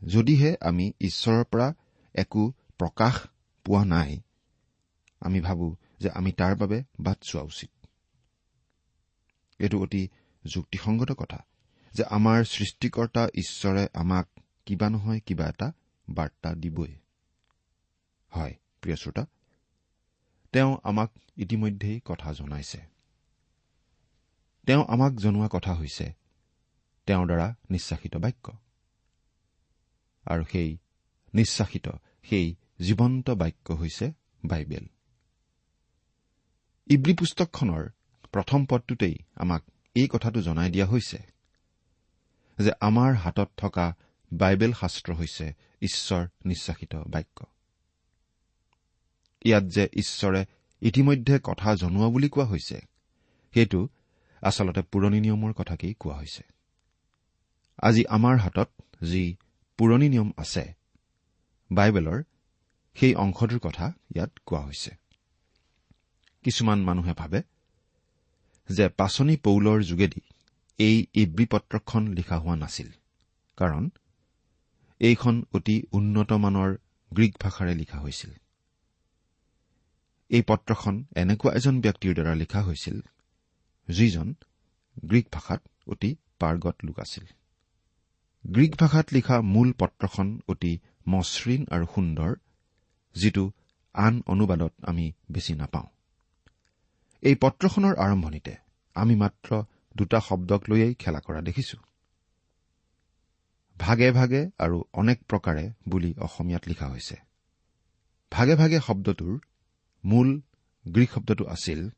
যদিহে 0.07 0.55
আমি 0.61 0.93
ঈশ্বৰৰ 0.99 1.43
পৰা 1.43 1.73
একো 2.15 2.51
প্ৰকাশ 2.77 3.27
পোৱা 3.65 3.85
নাই 3.85 4.19
আমি 5.19 5.41
ভাবো 5.41 5.75
যে 5.99 6.09
আমি 6.09 6.31
তাৰ 6.31 6.55
বাবে 6.55 6.83
বাট 6.99 7.17
চোৱা 7.21 7.43
উচিত। 7.43 7.78
এইটো 9.59 9.79
অতি 9.79 10.07
যুক্তিসংগত 10.45 11.11
কথা 11.11 11.45
যে 11.93 12.03
আমাৰ 12.03 12.43
সৃষ্টিকৰ্তা 12.43 13.27
ঈশ্বৰে 13.35 13.87
আমাক 13.93 14.27
কিবা 14.65 14.89
নহয় 14.89 15.19
কিবা 15.19 15.45
এটা 15.45 15.71
বাৰ্তা 16.09 16.55
দিবই। 16.55 16.95
হয় 18.29 18.55
প্ৰিয় 18.81 18.95
শ্ৰোতা 18.95 19.25
তেওঁ 20.51 20.77
আমাক 20.83 21.11
ইতিমধ্যেই 21.37 22.01
কথা 22.05 22.33
জনাইছে। 22.33 22.81
তেওঁ 24.65 24.85
আমাক 24.87 25.13
জনোৱা 25.13 25.49
কথা 25.51 25.73
হৈছে 25.73 26.13
তেওঁৰ 27.05 27.25
দ্বাৰা 27.25 27.55
নিশ্বাসিত 27.69 28.15
বাক্য। 28.15 28.53
আৰু 30.25 30.43
সেই 30.51 30.77
নিশ্বাসিত 31.33 31.89
সেই 32.23 32.55
জীৱন্ত 32.79 33.29
বাক্য 33.29 33.73
হৈছে 33.73 34.11
বাইবেল। 34.45 34.85
ইব্ৰী 36.87 37.13
পুস্তকখনৰ 37.13 37.89
প্ৰথম 38.31 38.65
পদটোতেই 38.65 39.15
আমাক 39.35 39.63
এই 39.95 40.07
কথাটো 40.07 40.41
জনাই 40.41 40.69
দিয়া 40.71 40.85
হৈছে 40.85 41.19
যে 42.59 42.71
আমাৰ 42.79 43.13
হাতত 43.13 43.49
থকা 43.57 43.95
বাইবেল 44.33 44.73
শাস্ত্ৰ 44.73 45.13
হৈছে 45.13 45.53
ঈশ্বৰ 45.81 46.27
নিশ্বাসিত 46.45 46.95
বাক্য। 46.95 47.45
ইয়াত 49.45 49.63
যে 49.63 49.89
ঈশ্বৰে 49.93 50.45
ইতিমধ্যে 50.81 51.39
কথা 51.43 51.75
জনোৱা 51.75 52.07
বুলি 52.09 52.29
কোৱা 52.29 52.45
হৈছে 52.45 52.81
সেইটো 53.53 53.87
আচলতে 54.41 54.81
পুৰণি 54.81 55.19
নিয়মৰ 55.19 55.53
কথাকেই 55.53 55.93
কোৱা 55.93 56.15
হৈছে। 56.17 56.43
আজি 57.77 58.03
আমাৰ 58.09 58.37
হাতত 58.37 58.69
যি 59.03 59.35
পুৰণি 59.77 60.09
নিয়ম 60.09 60.31
আছে 60.37 60.73
বাইবেলৰ 61.71 62.23
সেই 62.93 63.15
অংশটোৰ 63.15 63.59
কথা 63.59 63.93
ইয়াত 64.15 64.31
কোৱা 64.45 64.61
হৈছে। 64.61 64.91
কিছুমান 66.43 66.83
মানুহে 66.83 67.13
ভাবে 67.13 67.41
যে 68.69 68.85
পাচনি 68.89 69.35
পৌলৰ 69.37 69.79
যোগেদি 69.83 70.21
এই 70.79 70.97
ইব্ৰী 71.13 71.45
পত্ৰখন 71.45 72.03
লিখা 72.07 72.37
হোৱা 72.37 72.55
নাছিল 72.55 72.89
কাৰণ 73.57 73.83
এইখন 75.01 75.35
অতি 75.53 75.75
উন্নতমানৰ 75.91 76.71
গ্ৰীক 77.11 77.33
ভাষাৰে 77.39 77.73
লিখা 77.75 77.97
হৈছিল। 77.99 78.31
এই 80.31 80.41
পত্ৰখন 80.41 80.95
এনেকুৱা 81.15 81.51
এজন 81.53 81.75
ব্যক্তিৰ 81.81 82.13
দ্বাৰা 82.13 82.33
লিখা 82.33 82.61
হৈছিল 82.61 82.97
যিজন 83.87 84.27
গ্ৰীক 85.05 85.25
ভাষাত 85.33 85.61
অতি 85.87 86.09
পাৰ্গত 86.39 86.75
লোক 86.85 86.97
আছিল। 86.99 87.25
গ্ৰীক 88.45 88.73
ভাষাত 88.79 89.05
লিখা 89.13 89.41
মূল 89.53 89.69
পত্ৰখন 89.79 90.27
অতি 90.47 90.73
মসৃণ 91.07 91.61
আৰু 91.71 91.85
সুন্দৰ 91.95 92.31
যিটো 93.15 93.43
আন 93.95 94.21
অনুবাদত 94.25 94.73
আমি 94.81 95.05
বেছি 95.31 95.53
নাপাওঁ। 95.53 95.87
এই 97.23 97.35
পত্ৰখনৰ 97.35 97.93
আৰম্ভণিতে 97.95 98.53
আমি 98.95 99.15
মাত্ৰ 99.15 99.63
দুটা 99.95 100.19
শব্দক 100.19 100.61
লৈয়েই 100.69 100.93
খেলা 100.95 101.19
কৰা 101.19 101.41
দেখিছো। 101.41 101.77
ভাগে 103.77 104.11
ভাগে 104.11 104.41
আৰু 104.59 104.77
অনেক 104.93 105.17
প্ৰকাৰে 105.29 105.63
বুলি 105.87 106.13
অসমীয়াত 106.17 106.63
লিখা 106.67 106.87
হৈছে। 106.87 107.15
ভাগে 108.31 108.55
ভাগে 108.55 108.79
শব্দটোৰ 108.79 109.35
মূল 110.03 110.29
গ্ৰীক 110.85 111.09
শব্দটো 111.11 111.45
আছিল 111.45 111.89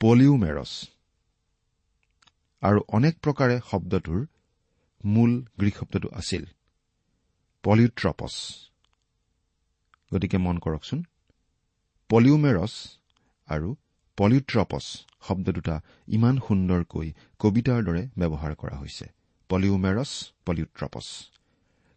পলিউমেৰছ 0.00 0.72
আৰু 2.62 2.80
অনেক 2.88 3.14
প্ৰকাৰে 3.22 3.56
শব্দটোৰ 3.70 4.20
মূল 5.04 5.32
গ্ৰীক 5.58 5.74
শব্দটো 5.76 6.08
আছিল 6.12 6.44
পলিউট্ৰপছ। 7.64 8.34
গতিকে 10.14 10.38
মন 10.38 10.56
কৰকচোন। 10.58 10.98
পলিউমেৰছ 12.10 12.72
আৰু 13.48 13.76
পলিউট্ৰপছ 14.16 14.84
শব্দ 15.28 15.50
দুটা 15.50 15.80
ইমান 16.08 16.36
সুন্দৰকৈ 16.48 17.12
কবিতাৰ 17.38 17.80
দৰে 17.84 18.02
ব্যৱহাৰ 18.18 18.54
কৰা 18.54 18.76
হৈছে। 18.76 19.06
পলিউমেৰছ 19.48 20.10
পলিউট্ৰপছ। 20.46 21.06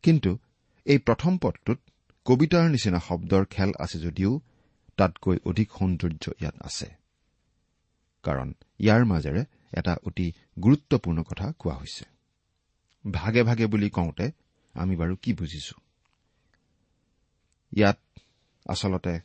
কিন্তু 0.04 0.38
এই 0.86 0.98
প্ৰথম 0.98 1.38
পদটোত 1.38 1.80
কবিতাৰ 2.26 2.70
নিচিনা 2.70 3.00
শব্দৰ 3.00 3.46
খেল 3.46 3.72
আছে 3.80 4.00
যদিও 4.00 4.42
তাতকৈ 4.98 5.38
অধিক 5.46 5.70
সৌন্দৰ্য 5.72 6.32
ইয়াত 6.42 6.56
আছে। 6.62 6.88
কাৰণ 8.24 8.54
ইয়াৰ 8.80 9.06
মাজেৰে 9.06 9.46
এটা 9.74 9.98
অতি 10.04 10.34
গুৰুত্বপূৰ্ণ 10.64 11.24
কথা 11.24 11.54
কোৱা 11.60 11.76
হৈছে। 11.76 12.06
ভাগে 13.12 13.44
ভাগে 13.44 13.66
বুলি 13.66 13.90
কওঁতে 13.90 14.32
আমি 14.74 14.96
বাৰু 14.96 15.16
কি 15.16 15.34
বুজিছো? 15.34 15.76
ইয়াত 17.78 18.00
আচলতে 18.70 19.20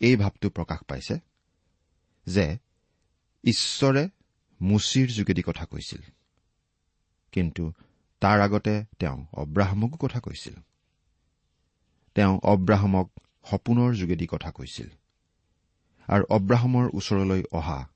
এই 0.00 0.16
ভাৱটো 0.16 0.50
প্ৰকাশ 0.50 0.78
পাইছে 0.88 1.29
যে 2.30 2.58
ঈশ্বৰে 3.44 4.08
মুচিৰ 4.60 5.08
যোগেদি 5.08 5.42
কথা 5.42 5.64
কৈছিল। 5.66 6.02
কিন্তু 7.32 7.72
তাৰ 8.20 8.40
আগতে 8.40 8.84
তেওঁ 8.98 9.26
অব্ৰাহামকো 9.32 9.96
কথা 9.96 10.20
কৈছিল। 10.20 10.54
তেওঁ 12.14 12.40
অব্ৰাহামক 12.42 13.10
সপোনৰ 13.50 13.94
যোগেদি 13.94 14.26
কথা 14.30 14.50
কৈছিল। 14.50 14.88
আৰু 16.08 16.24
অব্ৰাহামৰ 16.30 16.90
ওচৰলৈ 16.94 17.42
অহা 17.52 17.88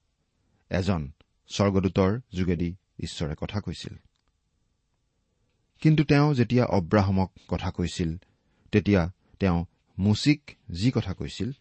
এজন 0.70 1.12
স্বৰ্গদূতৰ 1.48 2.20
যোগেদি 2.32 2.76
ঈশ্বৰে 2.98 3.34
কথা 3.40 3.60
কৈছিল। 3.60 3.94
কিন্তু 5.80 6.04
তেওঁ 6.04 6.34
যেতিয়া 6.34 6.64
অব্ৰাহামক 6.64 7.30
কথা 7.48 7.70
কৈছিল 7.70 8.16
তেতিয়া 8.72 9.12
তেওঁ 9.38 9.64
মুচিক 9.98 10.50
যি 10.70 10.90
কথা 10.90 11.14
কৈছিল 11.14 11.52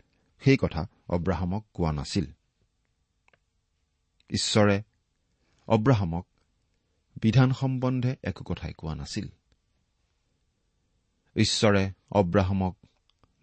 সেই 0.44 0.58
কথা 0.58 0.88
অব্ৰাহামক 1.10 1.65
কোৱা 1.74 1.92
নাছিল। 1.92 2.25
ঈশ্বৰে 4.34 4.84
অব্ৰাহামক 5.68 6.28
বিধান 7.22 7.52
সম্বন্ধে 7.52 8.16
একো 8.24 8.44
কথাই 8.44 8.74
কোৱা 8.74 8.96
নাছিল। 8.96 9.28
ঈশ্বৰে 11.36 11.94
অব্ৰাহামক 12.12 12.78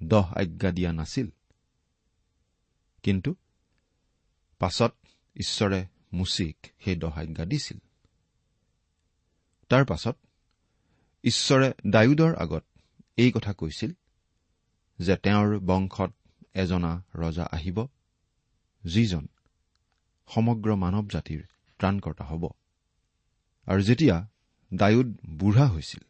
দহ 0.02 0.34
আজ্ঞা 0.34 0.70
দিয়া 0.70 0.92
নাছিল। 0.92 1.28
কিন্তু 3.02 3.34
পাছত 4.58 4.94
ঈশ্বৰে 5.36 5.86
মুচিক 6.12 6.66
সেই 6.84 6.96
দহ 6.96 7.18
আজ্ঞা 7.20 7.44
দিছিল। 7.44 7.78
তাৰ 9.68 9.84
পাছত 9.84 10.16
ঈশ্বৰে 11.24 11.72
ডায়ুদৰ 11.86 12.36
আগত 12.36 12.64
এই 13.16 13.32
কথা 13.32 13.52
কৈছিল 13.52 13.92
যে 14.98 15.16
তেওঁৰ 15.16 15.58
বংশত 15.58 16.12
এজনা 16.54 17.02
ৰজা 17.14 17.48
আহিব 17.52 17.86
যিজন 18.84 19.26
সমগ্ৰ 20.34 20.74
মানৱ 20.74 21.06
জাতিৰ 21.12 21.42
ত্ৰাণকৰ্তা 21.78 22.24
হ'ব। 22.24 22.48
আৰু 23.66 23.82
যেতিয়া 23.82 24.28
ডায়ুদ 24.74 25.18
বুঢ়া 25.30 25.66
হৈছিল 25.66 26.04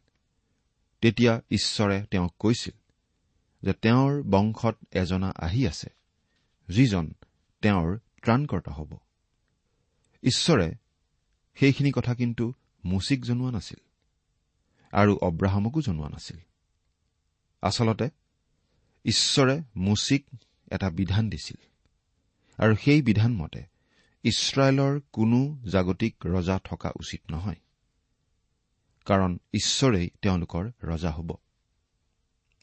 তেতিয়া 1.00 1.40
ঈশ্বৰে 1.50 2.06
তেওঁক 2.10 2.34
কৈছিল 2.38 2.72
যে 3.62 3.72
তেওঁৰ 3.72 4.22
বংশত 4.22 4.76
এজনা 4.90 5.32
আহি 5.36 5.68
আছে 5.68 5.88
যিজন 6.68 7.14
তেওঁৰ 7.62 7.98
ত্ৰাণকৰ্তা 8.22 8.72
হ'ব। 8.72 8.98
ঈশ্বৰে 10.22 10.74
সেইখিনি 11.54 11.92
কথা 11.92 12.14
কিন্তু 12.14 12.52
মুচিক 12.84 13.24
জনোৱা 13.24 13.50
নাছিল 13.50 13.78
আৰু 14.92 15.16
অব্ৰাহামকো 15.16 15.82
জনোৱা 15.82 16.08
নাছিল। 16.08 16.36
আচলতে 17.62 18.10
ঈশ্বৰে 19.04 19.62
মুচিক 19.76 20.26
এটা 20.70 20.90
বিধান 20.90 21.30
দিছিল। 21.30 21.56
আৰু 22.64 22.76
সেই 22.76 23.02
বিধান 23.02 23.32
মতে 23.32 23.69
ইছৰাইলৰ 24.22 25.00
কোনো 25.12 25.58
জাগতিক 25.70 26.26
ৰজা 26.26 26.58
থকা 26.64 26.90
উচিত 26.96 27.20
নহয়। 27.30 27.54
কাৰণ 29.04 29.38
ঈশ্বৰেই 29.54 30.10
তেওঁলোকৰ 30.22 30.70
ৰজা 30.82 31.10
হ'ব। 31.10 31.36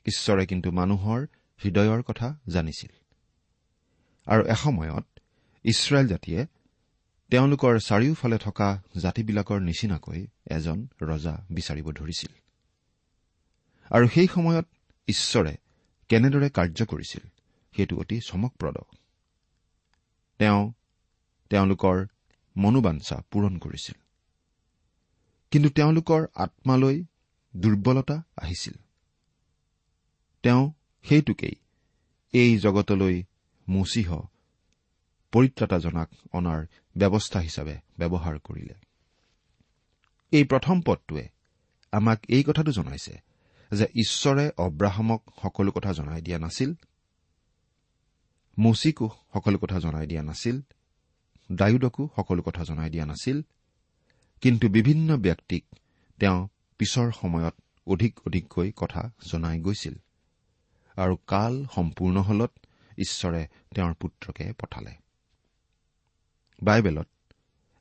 ঈশ্বৰে 0.06 0.46
কিন্তু 0.46 0.72
মানুহৰ 0.72 1.28
হৃদয়ৰ 1.66 2.04
কথা 2.04 2.40
জানিছিল। 2.48 2.90
আৰু 4.26 4.46
এসময়ত 4.46 5.20
ইছৰাইল 5.64 6.08
জাতিয়ে 6.08 6.46
তেওঁলোকৰ 7.30 7.80
চাৰিওফালে 7.80 8.38
থকা 8.38 8.82
জাতিবিলাকৰ 9.02 9.60
নিচিনাকৈ 9.60 10.28
এজন 10.46 10.88
ৰজা 11.02 11.46
বিচাৰিব 11.50 11.92
ধৰিছিল। 11.92 12.32
আৰু 13.90 14.08
সেই 14.08 14.28
সময়ত 14.28 14.68
ঈশ্বৰে 15.08 15.58
কেনেদৰে 16.10 16.50
কাৰ্য 16.50 16.86
কৰিছিল 16.86 17.30
সেইটো 17.76 17.98
অতি 17.98 18.20
চমকপ্ৰদ। 18.20 18.78
তেওঁ 20.38 20.74
তেওঁলোকৰ 21.50 22.06
মনোবাঞ্ছা 22.58 23.22
পূৰণ 23.32 23.58
কৰিছিল। 23.58 24.02
কিন্তু 25.52 25.70
তেওঁলোকৰ 25.70 26.26
আত্মালৈ 26.36 27.04
দুৰ্বলতা 27.56 28.24
আহিছিল। 28.38 28.74
তেওঁ 30.44 30.72
সেইটোকেই 31.04 31.56
এই 32.34 32.58
জগতলৈ 32.58 33.24
মুচিহ 33.70 34.20
পৰিত্ৰাতাজনাক 35.32 36.10
অনাৰ 36.34 36.66
ব্যৱস্থা 36.98 37.40
হিচাপে 37.40 37.78
ব্যৱহাৰ 37.98 38.40
কৰিলে। 38.40 38.74
এই 40.32 40.44
প্ৰথম 40.44 40.82
পদটোৱে 40.82 41.30
আমাক 41.92 42.20
এই 42.28 42.44
কথাটো 42.44 42.72
জনাইছে 42.72 43.22
যে 43.72 43.86
ঈশ্বৰে 43.96 44.52
অব্ৰাহামক 44.58 45.22
সকলো 45.42 45.72
কথা 45.72 45.94
জনাই 45.94 46.22
দিয়া 46.22 46.40
নাছিল 46.40 46.74
মুচিকো 48.58 49.10
সকলো 49.34 49.58
কথা 49.58 49.80
জনাই 49.80 50.08
দিয়া 50.08 50.24
নাছিল 50.24 50.62
ডায়ুদকো 51.52 52.10
সকলো 52.16 52.42
কথা 52.42 52.64
জনাই 52.64 52.90
দিয়া 52.90 53.06
নাছিল। 53.06 53.42
কিন্তু 54.42 54.70
বিভিন্ন 54.70 55.18
ব্যক্তিক 55.18 55.66
তেওঁ 56.20 56.48
পিছৰ 56.78 57.12
সময়ত 57.12 57.54
অধিক 57.88 58.20
অধিককৈ 58.28 58.72
কথা 58.76 59.12
জনাই 59.32 59.60
গৈছিল। 59.60 59.96
আৰু 60.96 61.18
কাল 61.28 61.66
সম্পূৰ্ণ 61.76 62.18
হলত 62.22 62.52
ঈশ্বৰে 62.98 63.48
তেওঁৰ 63.76 63.94
পুত্ৰকে 63.94 64.54
পঠালে। 64.54 64.94
বাইবেলত 66.64 67.08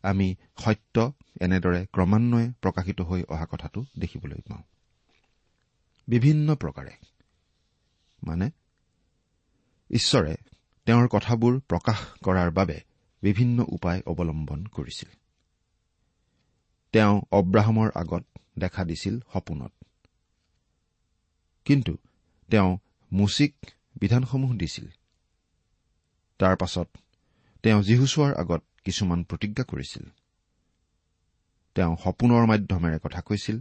আমি 0.02 0.34
সত্য 0.58 1.12
এনেদৰে 1.40 1.86
ক্ৰমান্বয়ে 1.86 2.52
প্ৰকাশিত 2.62 3.00
হৈ 3.00 3.22
অহা 3.22 3.46
কথাটো 3.46 3.84
দেখিবলৈ 3.98 4.40
পাওঁ। 4.48 4.62
বিভিন্ন 6.08 6.54
প্ৰকাৰে। 6.54 6.90
মানে 8.26 8.50
ঈশ্বৰে 9.90 10.36
তেওঁৰ 10.86 11.08
কথাবোৰ 11.08 11.60
প্ৰকাশ 11.60 11.98
কৰাৰ 12.24 12.50
বাবে 12.50 12.80
বিভিন্ন 13.26 13.64
উপায় 13.68 14.00
অৱলম্বন 14.06 14.66
কৰিছিল। 14.66 15.10
তেওঁ 16.92 17.14
অব্ৰাহামৰ 17.32 17.88
আগত 17.94 18.24
দেখা 18.58 18.84
দিছিল 18.84 19.14
সপোনত। 19.32 19.72
কিন্তু 21.64 21.96
তেওঁ 22.50 22.78
মুচিক 23.12 23.54
বিধানসমূহ 24.00 24.50
দিছিল। 24.54 24.86
তাৰ 26.38 26.56
পাছত 26.56 26.88
তেওঁ 27.62 27.82
যীহুচোৱাৰ 27.82 28.34
আগত 28.34 28.62
কিছুমান 28.84 29.24
প্ৰতিজ্ঞা 29.24 29.64
কৰিছিল। 29.64 30.04
তেওঁ 31.74 31.96
সপোনৰ 32.04 32.46
মাধ্যমেৰে 32.46 32.98
কথা 33.02 33.20
কৈছিল 33.20 33.60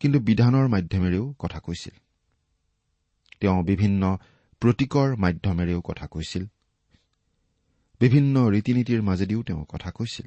কিন্তু 0.00 0.18
বিধানৰ 0.20 0.66
মাধ্যমেৰেও 0.68 1.34
কথা 1.38 1.60
কৈছিল। 1.60 1.94
তেওঁ 3.40 3.64
বিভিন্ন 3.64 4.18
প্ৰতীকৰ 4.60 5.16
মাধ্যমেৰেও 5.16 5.80
কথা 5.80 6.06
কৈছিল। 6.06 6.46
বিভিন্ন 8.00 8.48
ৰীতি 8.48 8.72
নীতিৰ 8.74 9.02
মাজেদিও 9.02 9.42
তেওঁ 9.42 9.64
কথা 9.64 9.90
কৈছিল। 9.90 10.26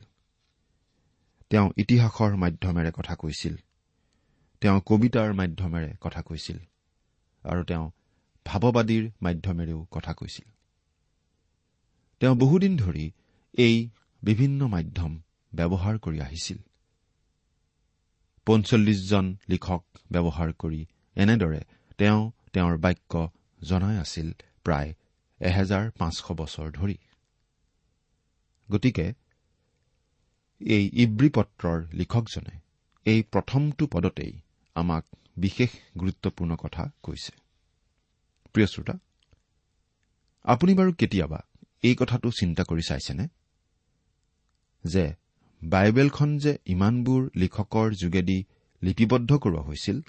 তেওঁ 1.49 1.67
ইতিহাসৰ 1.77 2.35
মাধ্যমেৰে 2.35 2.91
কথা 2.91 3.15
কৈছিল। 3.15 3.55
তেওঁ 4.61 4.81
কবিতাৰ 4.85 5.33
মাধ্যমেৰে 5.33 5.97
কথা 6.01 6.21
কৈছিল। 6.21 6.57
আৰু 7.43 7.63
তেওঁ 7.63 7.91
ভাৱবাদীৰ 8.45 9.11
মাধ্যমেৰেও 9.21 9.85
কথা 9.91 10.13
কৈছিল। 10.13 10.47
তেওঁ 12.19 12.35
বহুদিন 12.35 12.77
ধৰি 12.77 13.11
এই 13.57 13.89
বিভিন্ন 14.23 14.67
মাধ্যম 14.67 15.11
ব্যৱহাৰ 15.55 15.97
কৰি 15.97 16.19
আহিছিল। 16.21 16.57
পঞ্চল্লিছজন 18.45 19.37
লিখক 19.49 19.83
ব্যৱহাৰ 20.11 20.53
কৰি 20.53 20.85
এনেদৰে 21.15 21.61
তেওঁ 21.97 22.31
তেওঁৰ 22.53 22.77
বাক্য 22.77 23.29
জনাই 23.61 23.97
আছিল 23.97 24.27
প্ৰায় 24.63 24.93
এহেজাৰ 25.41 25.91
পাঁচশ 25.91 26.31
বছৰ 26.31 26.71
ধৰি। 26.71 26.97
গতিকে 28.71 29.05
এই 30.61 30.83
ইব্ৰী 30.93 31.29
পত্ৰৰ 31.29 31.77
লিখকজনে 31.93 32.53
এই 33.05 33.23
প্ৰথমটো 33.23 33.87
পদতেই 33.87 34.33
আমাক 34.75 35.03
বিশেষ 35.37 35.69
গুৰুত্বপূৰ্ণ 35.99 36.55
কথা 36.55 36.83
কৈছে। 37.03 37.31
প্ৰিয় 38.53 38.67
শ্ৰোতা 38.67 38.95
আপুনি 40.43 40.73
বাৰু 40.73 40.91
কেতিয়াবা 40.93 41.39
এই 41.83 41.95
কথাটো 41.95 42.31
চিন্তা 42.31 42.63
কৰি 42.63 42.81
চাইছেনে? 42.81 43.27
যে 44.83 45.05
বাইবেলখন 45.61 46.37
যে 46.37 46.57
ইমানবোৰ 46.65 47.21
লিখকৰ 47.35 47.87
যোগেদি 47.93 48.39
লিপিবদ্ধ 48.81 49.31
কৰোৱা 49.37 49.61
হৈছিল 49.61 50.01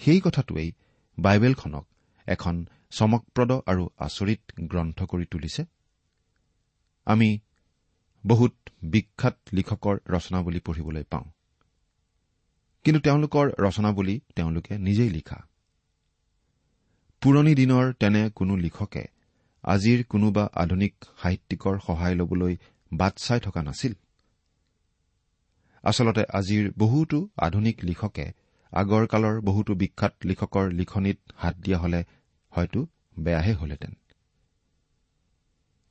সেই 0.00 0.20
কথাটোৱেই 0.20 0.72
বাইবেলখনক 1.18 1.86
এখন 2.26 2.54
চমকপ্ৰদ 2.90 3.52
আৰু 3.66 3.84
আচৰিত 3.98 4.40
গ্ৰন্থ 4.60 4.98
কৰি 5.02 5.24
তুলিছে? 5.24 5.62
আমি 7.06 7.38
বহুত 8.28 8.54
বিখ্যাত 8.82 9.36
লিখকৰ 9.52 9.98
ৰচনাৱলী 10.08 10.60
পঢ়িবলৈ 10.60 11.04
পাওঁ। 11.10 11.26
কিন্তু 12.84 13.00
তেওঁলোকৰ 13.00 13.50
ৰচনাৱলী 13.58 14.20
তেওঁলোকে 14.36 14.78
নিজেই 14.78 15.10
লিখা। 15.10 15.38
পুৰণি 17.22 17.54
দিনৰ 17.54 17.92
তেনে 17.92 18.30
কোনো 18.34 18.56
লিখকে 18.56 19.04
আজিৰ 19.64 20.04
কোনোবা 20.08 20.44
আধুনিক 20.54 20.94
সাহিত্যিকৰ 21.22 21.78
সহায় 21.86 22.14
ল'বলৈ 22.14 22.56
বাট 22.92 23.14
চাই 23.16 23.40
থকা 23.40 23.62
নাছিল। 23.62 23.92
আচলতে 25.82 26.24
আজিৰ 26.32 26.72
বহুতো 26.78 27.28
আধুনিক 27.36 27.84
লিখকে 27.84 28.26
আগৰ 28.72 29.06
কালৰ 29.06 29.40
বহুতো 29.40 29.74
বিখ্যাত 29.74 30.14
লিখকৰ 30.24 30.70
লিখনিত 30.70 31.18
হাত 31.36 31.56
দিয়া 31.56 31.78
হলে 31.78 32.04
হয়তো 32.50 32.86
বেয়াহে 33.18 33.52
হলহেঁতেন। 33.54 33.97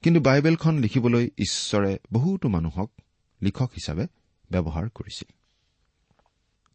কিন্তু 0.04 0.20
বাইবেলখন 0.22 0.78
লিখিবলৈ 0.78 1.30
ঈশ্বৰে 1.38 2.00
বহুতো 2.14 2.50
মানুহক 2.50 2.92
লিখক 3.42 3.70
হিচাপে 3.72 4.08
ব্যৱহাৰ 4.52 4.90
কৰিছিল। 4.90 5.32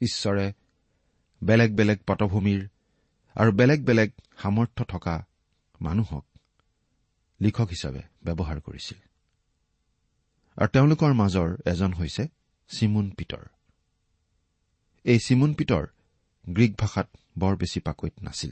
ঈশ্বৰে 0.00 0.52
বেলেগ 1.44 1.76
বেলেগ 1.76 1.98
পটভূমিৰ 2.06 2.68
আৰু 3.34 3.52
বেলেগ 3.52 3.84
বেলেগ 3.84 4.10
সামৰ্থ্য 4.36 4.84
থকা 4.84 5.26
মানুহক 5.80 6.26
লিখক 7.40 7.68
হিচাপে 7.68 8.02
ব্যৱহাৰ 8.22 8.60
কৰিছিল। 8.60 8.98
আৰু 10.56 10.68
তেওঁলোকৰ 10.68 11.12
মাজৰ 11.12 11.48
এজন 11.66 11.92
হৈছে 11.92 12.28
চিমুন 12.68 13.10
পিতৰ 13.10 13.44
এই 15.04 15.18
চিমুন 15.18 15.54
পিতৰ 15.54 15.86
গ্ৰীক 16.48 16.74
ভাষাত 16.78 17.08
বৰ 17.38 17.56
বেছি 17.56 17.80
পাকৈত 17.80 18.12
নাছিল। 18.22 18.50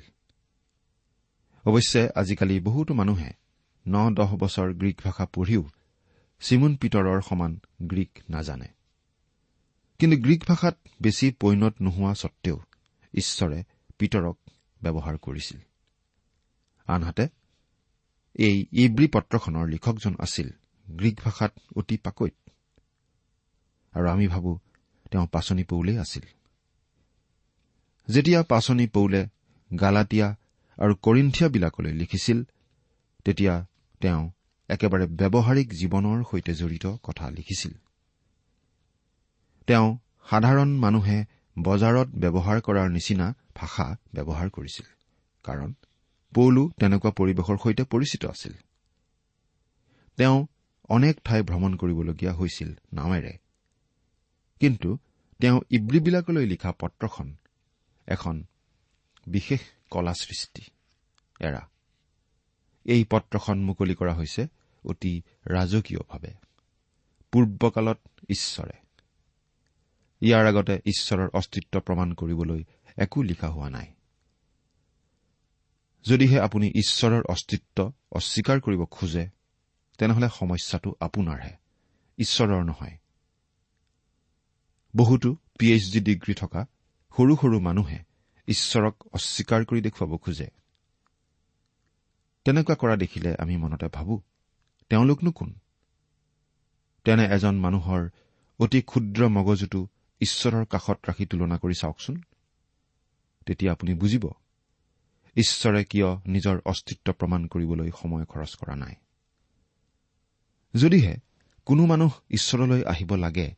অৱশ্যে 1.65 2.09
আজিকালি 2.15 2.61
বহুতো 2.61 2.95
মানুহে 2.95 3.40
ন 3.91 4.15
দহ 4.15 4.37
বছৰ 4.37 4.75
গ্ৰীক 4.75 5.01
ভাষা 5.05 5.27
পঢ়িও 5.27 5.63
চিমুন 6.41 6.77
পিতৰৰ 6.77 7.21
সমান 7.21 7.61
গ্ৰীক 7.83 8.19
নাজানে। 8.31 8.69
কিন্তু 9.99 10.17
গ্ৰীক 10.17 10.45
ভাষাত 10.49 10.77
বেছি 11.03 11.33
পৈণত 11.41 11.75
নোহোৱা 11.83 12.15
সত্বেও 12.15 12.59
ঈশ্বৰে 13.15 13.65
পিতৰক 13.99 14.37
ব্যৱহাৰ 14.83 15.17
কৰিছিল। 15.19 15.59
আনহাতে 16.87 17.29
এই 18.35 18.67
ইব্ৰী 18.73 19.07
পত্ৰখনৰ 19.07 19.69
লিখকজন 19.69 20.15
আছিল 20.19 20.49
গ্ৰীক 20.91 21.21
ভাষাত 21.25 21.53
অতি 21.77 21.97
পাকৈত। 21.97 22.35
আৰু 23.93 24.07
আমি 24.09 24.27
ভাবো 24.29 24.59
তেওঁ 25.11 25.27
পাচনি 25.27 25.65
পৌলেই 25.65 25.99
আছিল। 25.99 26.23
যেতিয়া 28.09 28.43
পাচনি 28.43 28.87
পৌলে 28.87 29.27
গালাটীয়া 29.81 30.37
আৰু 30.79 30.95
কৰিন্থিয়াবিলাকলৈ 30.95 31.93
লিখিছিল 31.93 32.45
তেতিয়া 33.25 33.67
তেওঁ 34.01 34.31
একেবাৰে 34.69 35.07
ব্যৱহাৰিক 35.07 35.69
জীৱনৰ 35.73 36.25
সৈতে 36.31 36.55
জড়িত 36.55 36.87
কথা 37.03 37.31
লিখিছিল। 37.31 37.73
তেওঁ 39.67 39.99
সাধাৰণ 40.31 40.71
মানুহে 40.79 41.25
বজাৰত 41.59 42.09
ব্যৱহাৰ 42.09 42.61
কৰাৰ 42.61 42.89
নিচিনা 42.91 43.35
ভাষা 43.55 43.97
ব্যৱহাৰ 44.15 44.51
কৰিছিল 44.51 44.87
কাৰণ 45.45 45.75
পৌলো 46.35 46.63
তেনেকুৱা 46.81 47.11
পৰিৱেশৰ 47.11 47.57
সৈতে 47.63 47.83
পৰিচিত 47.85 48.27
আছিল। 48.27 48.53
তেওঁ 50.17 50.47
অনেক 50.89 51.21
ঠাই 51.25 51.43
ভ্ৰমণ 51.43 51.77
কৰিবলগীয়া 51.77 52.33
হৈছিল 52.33 52.71
নাৱেৰে। 52.93 53.39
কিন্তু 54.61 54.99
তেওঁ 55.41 55.61
ইব্ৰীবিলাকলৈ 55.71 56.47
লিখা 56.47 56.73
পত্ৰখন 56.73 57.37
এখন 58.07 58.45
বিশেষ 59.27 59.61
কলা 59.91 60.15
সৃষ্টি 60.15 60.63
এৰা। 61.41 61.70
এই 62.85 63.05
পত্ৰখন 63.11 63.65
মুকলি 63.65 63.95
কৰা 63.95 64.15
হৈছে 64.15 64.47
অতি 64.85 65.23
ৰাজকীয়ভাৱে। 65.47 66.35
পূৰ্বকালত 67.33 67.99
ঈশ্বৰে। 68.29 68.73
ইয়াৰ 70.21 70.47
আগতে 70.47 70.81
ঈশ্বৰৰ 70.85 71.29
অস্তিত্ব 71.35 71.81
প্ৰমাণ 71.81 72.13
কৰিবলৈ 72.13 72.65
একো 72.97 73.23
লিখা 73.23 73.49
হোৱা 73.49 73.71
নাই। 73.71 73.95
যদিহে 76.03 76.41
আপুনি 76.41 76.69
ঈশ্বৰৰ 76.69 77.23
অস্তিত্ব 77.29 77.93
অস্বীকাৰ 78.13 78.61
কৰিব 78.61 78.85
খোজে 78.85 79.29
তেনেহলে 79.99 80.29
সমস্যাটো 80.29 80.95
আপোনাৰহে। 81.01 81.57
ঈশ্বৰৰ 82.19 82.65
নহয়। 82.65 82.99
বহুতো 84.97 85.37
পি 85.59 85.73
এইচ 85.73 85.93
ডি 85.93 86.01
ডিগ্ৰী 86.01 86.35
থকা 86.35 86.67
সৰু 87.17 87.37
সৰু 87.37 87.61
মানুহে 87.61 87.99
ঈশ্বৰক 88.49 89.09
অস্বীকাৰ 89.13 89.65
কৰি 89.65 89.81
দেখুৱাব 89.81 90.17
খোজে। 90.17 90.51
তেনেকুৱা 92.45 92.75
কৰা 92.75 92.97
দেখিলে 92.97 93.35
আমি 93.39 93.57
মনতে 93.57 93.87
ভাবো 93.87 94.23
তেওঁলোকনো 94.89 95.33
কোন? 95.33 95.55
তেনে 97.05 97.25
এজন 97.25 97.59
মানুহৰ 97.59 98.09
অতি 98.59 98.83
ক্ষুদ্ৰ 98.83 99.29
মগজুটো 99.29 99.87
ঈশ্বৰৰ 100.21 100.65
কাষত 100.65 100.99
ৰাখি 101.09 101.27
তুলনা 101.27 101.59
কৰি 101.59 101.75
চাওকচোন। 101.75 102.23
তেতিয়া 103.47 103.73
আপুনি 103.73 103.95
বুজিব 103.95 104.31
ঈশ্বৰে 105.37 105.85
কিয় 105.85 106.07
নিজৰ 106.27 106.61
অস্তিত্ব 106.65 107.13
প্ৰমাণ 107.13 107.47
কৰিবলৈ 107.47 107.91
সময় 108.03 108.25
খৰচ 108.25 108.57
কৰা 108.57 108.77
নাই। 108.77 108.95
যদিহে 110.75 111.17
কোনো 111.65 111.87
মানুহ 111.87 112.13
ঈশ্বৰলৈ 112.31 112.85
আহিব 112.85 113.15
লাগে 113.15 113.55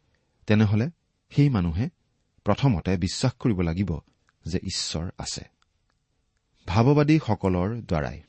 তেনেহলে 0.46 0.90
সেই 1.30 1.48
মানুহে 1.48 1.88
প্ৰথমতে 2.44 2.96
বিশ্বাস 2.96 3.32
কৰিব 3.32 3.60
লাগিব 3.60 3.98
যে 4.44 4.58
ঈশ্বৰ 4.58 5.10
আছে। 5.18 5.44
ভাৱবাদীসকলৰ 6.66 7.80
দ্বাৰাই। 7.80 8.22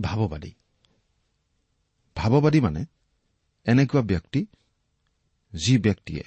ভাৱবাদী। 0.00 0.52
ভাৱবাদী 2.16 2.60
মানে 2.60 2.84
এনেকুৱা 3.66 4.02
ব্যক্তি 4.02 4.46
যি 5.54 5.78
ব্যক্তিয়ে 5.78 6.24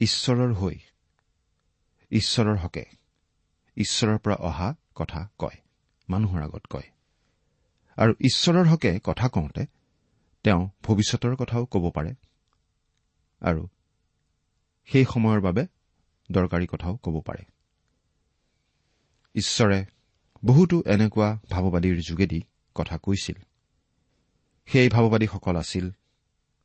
ঈশ্বৰৰ 0.00 0.52
হৈ 0.52 0.76
ঈশ্বৰৰ 2.10 2.56
হকে 2.56 2.84
ঈশ্বৰৰ 3.76 4.18
পৰা 4.18 4.34
অহা 4.34 4.74
কথা 4.94 5.28
কয় 5.38 5.58
মানুহৰ 6.08 6.42
আগত 6.42 6.64
কয়। 6.70 6.88
আৰু 7.96 8.12
ঈশ্বৰৰ 8.20 8.66
হকে 8.66 9.00
কথা 9.04 9.28
কওঁতে 9.28 9.66
তেওঁ 10.44 10.68
ভৱিষ্যতৰ 10.82 11.36
কথাও 11.36 11.66
ক'ব 11.66 11.90
পাৰে 11.90 12.14
আৰু 13.42 13.68
সেই 14.88 15.04
সময়ৰ 15.04 15.40
বাবে 15.40 15.66
দৰকাৰী 16.30 16.66
কথাও 16.66 16.96
ক'ব 16.96 17.20
পাৰে। 17.20 17.44
ঈশ্বৰে 19.34 19.84
বহুতো 20.44 20.82
এনেকুৱা 20.86 21.38
ভাৱবাদীৰ 21.50 22.00
যোগেদি 22.08 22.40
কথা 22.76 22.96
কৈছিল। 22.98 23.38
সেই 24.68 24.88
ভাৱবাদীসকল 24.88 25.56
আছিল 25.56 25.86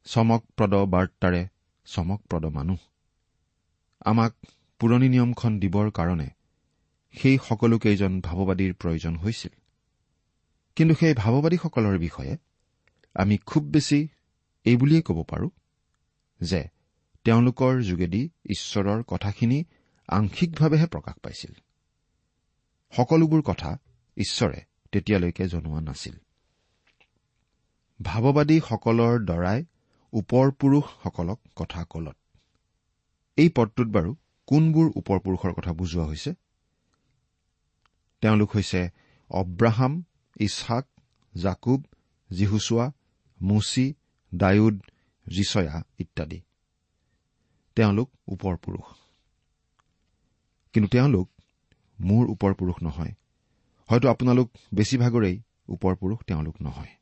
চমকপ্ৰদ 0.07 0.73
বাৰ্তাৰে 0.89 1.41
চমকপ্ৰদ 1.87 2.45
মানুহ। 2.45 2.79
আমাক 4.05 4.33
পুৰণি 4.79 5.07
নিয়মখন 5.09 5.51
দিবৰ 5.59 5.87
কাৰণে 5.91 6.29
সেই 7.15 7.37
সকলোকেইজন 7.47 8.21
ভাৱবাদীৰ 8.21 8.73
প্ৰয়োজন 8.73 9.13
হৈছিল। 9.15 9.53
কিন্তু 10.77 10.93
সেই 10.95 11.13
ভাৱবাদীসকলৰ 11.13 11.97
বিষয়ে 11.99 12.33
আমি 13.15 13.35
খুব 13.45 13.63
বেছি 13.63 13.99
এই 14.65 14.75
বুলিয়েই 14.77 15.01
ক'ব 15.01 15.19
পাৰো 15.23 15.47
যে 16.41 16.61
তেওঁলোকৰ 17.25 17.73
যোগেদি 17.81 18.21
ঈশ্বৰৰ 18.49 19.03
কথাখিনি 19.03 19.59
আংশিকভাৱেহে 20.09 20.87
প্ৰকাশ 20.87 21.15
পাইছিল। 21.23 21.53
সকলোবোৰ 22.93 23.41
কথা 23.41 23.69
ঈশ্বৰে 24.17 24.59
তেতিয়ালৈকে 24.93 25.43
জনোৱা 25.47 25.79
নাছিল। 25.81 26.15
ভাৱবাদীসকলৰ 27.99 29.13
দ্বাৰাই 29.25 29.59
ওপৰ 30.13 30.45
পুৰুষসকলক 30.59 31.39
কথা 31.55 31.81
কলত 31.83 32.17
এই 33.37 33.49
পদটোত 33.55 33.87
বাৰু 33.87 34.11
কোনবোৰ 34.47 34.87
ওপৰ 34.95 35.17
পুৰুষৰ 35.25 35.51
কথা 35.53 35.71
বুজোৱা 35.73 36.05
হৈছে? 36.05 36.31
তেওঁলোক 38.23 38.49
হৈছে 38.55 38.81
অব্ৰাহাম 39.31 39.93
ইছহাক 40.39 40.85
জাকুব 41.33 41.79
জিহুচোৱা 42.29 42.85
মুচি 43.39 43.85
ডায়ুদ 44.31 44.75
জিচয়া 45.25 45.75
ইত্যাদি। 45.99 46.39
তেওঁলোক 47.77 48.09
ওপৰ 48.27 48.53
পুৰুষ 48.57 48.87
কিন্তু 50.73 50.87
তেওঁলোক 50.89 51.27
মোৰ 51.99 52.23
ওপৰ 52.29 52.51
পুৰুষ 52.53 52.77
নহয়। 52.83 53.13
হয়তো 53.91 54.09
আপোনালোক 54.09 54.51
বেছিভাগৰেই 54.73 55.41
ওপৰ 55.69 55.95
পুৰুষ 55.95 56.19
তেওঁলোক 56.27 56.61
নহয়। 56.61 56.93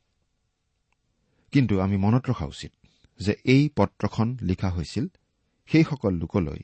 কিন্তু 1.52 1.80
আমি 1.80 1.96
মনত 1.96 2.30
ৰখা 2.30 2.46
উচিত 2.46 2.72
যে 3.20 3.32
এই 3.44 3.68
পত্ৰখন 3.76 4.38
লিখা 4.42 4.70
হৈছিল 4.70 5.06
সেইসকল 5.66 6.14
লোকলৈ 6.14 6.60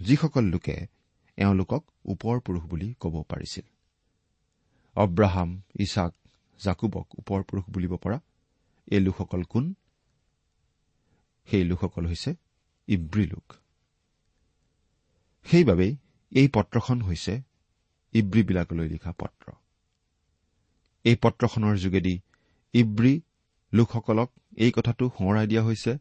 যিসকল 0.00 0.44
লোকে 0.44 0.86
এওঁলোকক 1.36 1.84
ওপৰ 2.04 2.40
পুৰুষ 2.40 2.62
বুলি 2.62 2.94
ক'ব 3.00 3.22
পাৰিছিল। 3.22 3.64
অব্ৰাহাম 4.96 5.62
ইছাক 5.78 6.12
জাকুবক 6.60 7.06
ওপৰ 7.18 7.42
পুৰুষ 7.42 7.64
বুলিব 7.70 7.96
পৰা 7.96 8.20
এই 8.86 9.00
লোকসকল 9.00 9.42
কোন? 9.42 9.74
সেই 11.46 11.64
লোকসকল 11.64 12.06
হৈছে 12.06 12.34
ইব্ৰী 12.88 13.26
লোক। 13.26 13.52
সেইবাবেই 15.44 15.96
এই 16.30 16.48
পত্ৰখন 16.48 17.02
হৈছে 17.02 17.42
ইব্ৰীবিলাকলৈ 18.18 18.88
লিখা 18.88 19.12
পত্ৰ। 19.12 19.52
এই 21.04 21.16
পত্ৰখনৰ 21.16 21.74
যোগেদি 21.76 22.14
ইব্ৰী 22.72 23.14
লোকসকলক 23.72 24.30
এই 24.56 24.72
কথাটো 24.72 25.04
সোঁৱৰাই 25.18 25.46
দিয়া 25.46 25.62
হৈছে 25.64 25.92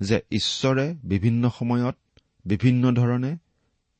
যে 0.00 0.16
ঈশ্বৰে 0.30 0.86
বিভিন্ন 1.04 1.50
সময়ত 1.58 1.96
বিভিন্ন 2.46 2.92
ধৰণে 2.92 3.36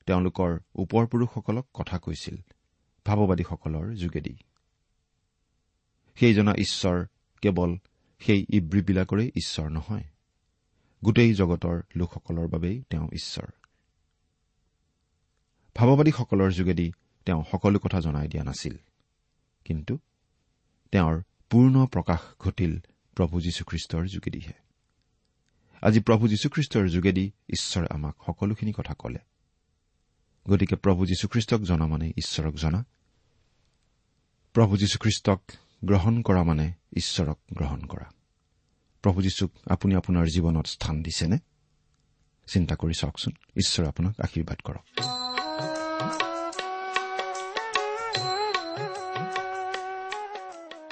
তেওঁলোকৰ 0.07 0.51
ওপৰ 0.75 1.07
পুৰুষসকলক 1.07 1.67
কথা 1.75 1.99
কৈছিল 1.99 2.37
ভাৱবাদীসকলৰ 3.07 3.95
যোগেদি। 3.95 4.35
সেইজনা 6.17 6.53
ঈশ্বৰ 6.59 7.07
কেৱল 7.43 7.71
সেই 8.19 8.47
ইব্ৰীবিলাকৰে 8.49 9.25
ঈশ্বৰ 9.37 9.69
নহয় 9.69 10.05
গোটেই 11.05 11.35
জগতৰ 11.35 11.83
লোকসকলৰ 11.97 12.47
বাবেই 12.49 12.83
তেওঁ 12.91 13.09
ঈশ্বৰ। 13.13 13.49
ভাৱবাদীসকলৰ 15.77 16.51
যোগেদি 16.51 16.93
তেওঁ 17.27 17.45
সকলো 17.51 17.79
কথা 17.79 18.01
জনাই 18.01 18.29
দিয়া 18.29 18.45
নাছিল। 18.45 18.77
কিন্তু 19.65 19.99
তেওঁৰ 20.93 21.23
পূৰ্ণ 21.51 21.87
প্ৰকাশ 21.87 22.21
ঘটিল 22.39 22.79
প্ৰভু 23.17 23.41
যীশুখ্ৰীষ্টৰ 23.41 24.07
যোগেদিহে। 24.07 24.53
আজি 25.83 26.01
প্ৰভু 26.01 26.29
যীশুখ্ৰীষ্টৰ 26.29 26.89
যোগেদি 26.89 27.33
ঈশ্বৰে 27.49 27.87
আমাক 27.91 28.17
সকলোখিনি 28.27 28.73
কথা 28.73 28.95
কলে। 28.95 29.19
গতিকে 30.49 30.77
প্ৰভু 30.77 31.07
যীশুখ্ৰীষ্টক 31.07 31.61
জনা 31.61 31.87
মানে 31.87 32.13
ঈশ্বৰক 32.17 32.55
জনা। 32.55 32.85
প্ৰভু 34.53 34.77
যীশুখ্ৰীষ্টক 34.77 35.43
গ্ৰহণ 35.85 36.23
কৰা 36.23 36.43
মানে 36.43 36.73
ঈশ্বৰক 36.97 37.39
গ্ৰহণ 37.53 37.81
কৰা। 37.81 38.11
প্ৰভু 39.03 39.23
যীশুক 39.23 39.53
আপুনি 39.71 39.95
আপোনাৰ 39.95 40.27
জীৱনত 40.27 40.67
স্থান 40.67 41.03
দিছেনে? 41.03 41.39
চিন্তা 42.47 42.77
কৰি 42.77 42.93
চাওকচোন। 42.99 43.33
ঈশ্বৰে 43.57 43.89
আপোনাক 43.89 44.21
আশীৰ্বাদ 44.21 44.61
কৰক। 44.65 46.26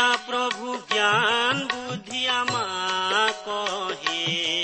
দিয়া 0.00 0.18
প্ৰভু 0.20 0.68
জ্ঞান 0.88 1.58
বুদ্ধি 1.70 2.20
আমাক 2.34 3.48
হে 4.00 4.59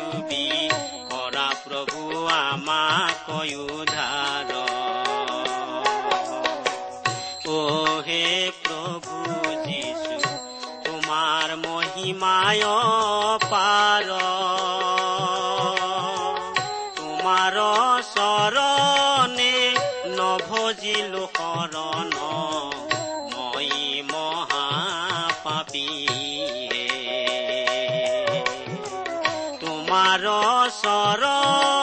ডুবি 0.00 0.44
কৰা 1.10 1.48
প্ৰভু 1.64 2.00
আমাক 2.34 3.26
অ 7.50 7.60
হে 8.06 8.24
প্ৰভু 8.64 9.16
যিছু 9.64 10.16
তোমাৰ 10.84 11.48
মহিমায় 11.64 12.64
পাৰ 13.44 13.89
চৰণে 30.79 31.78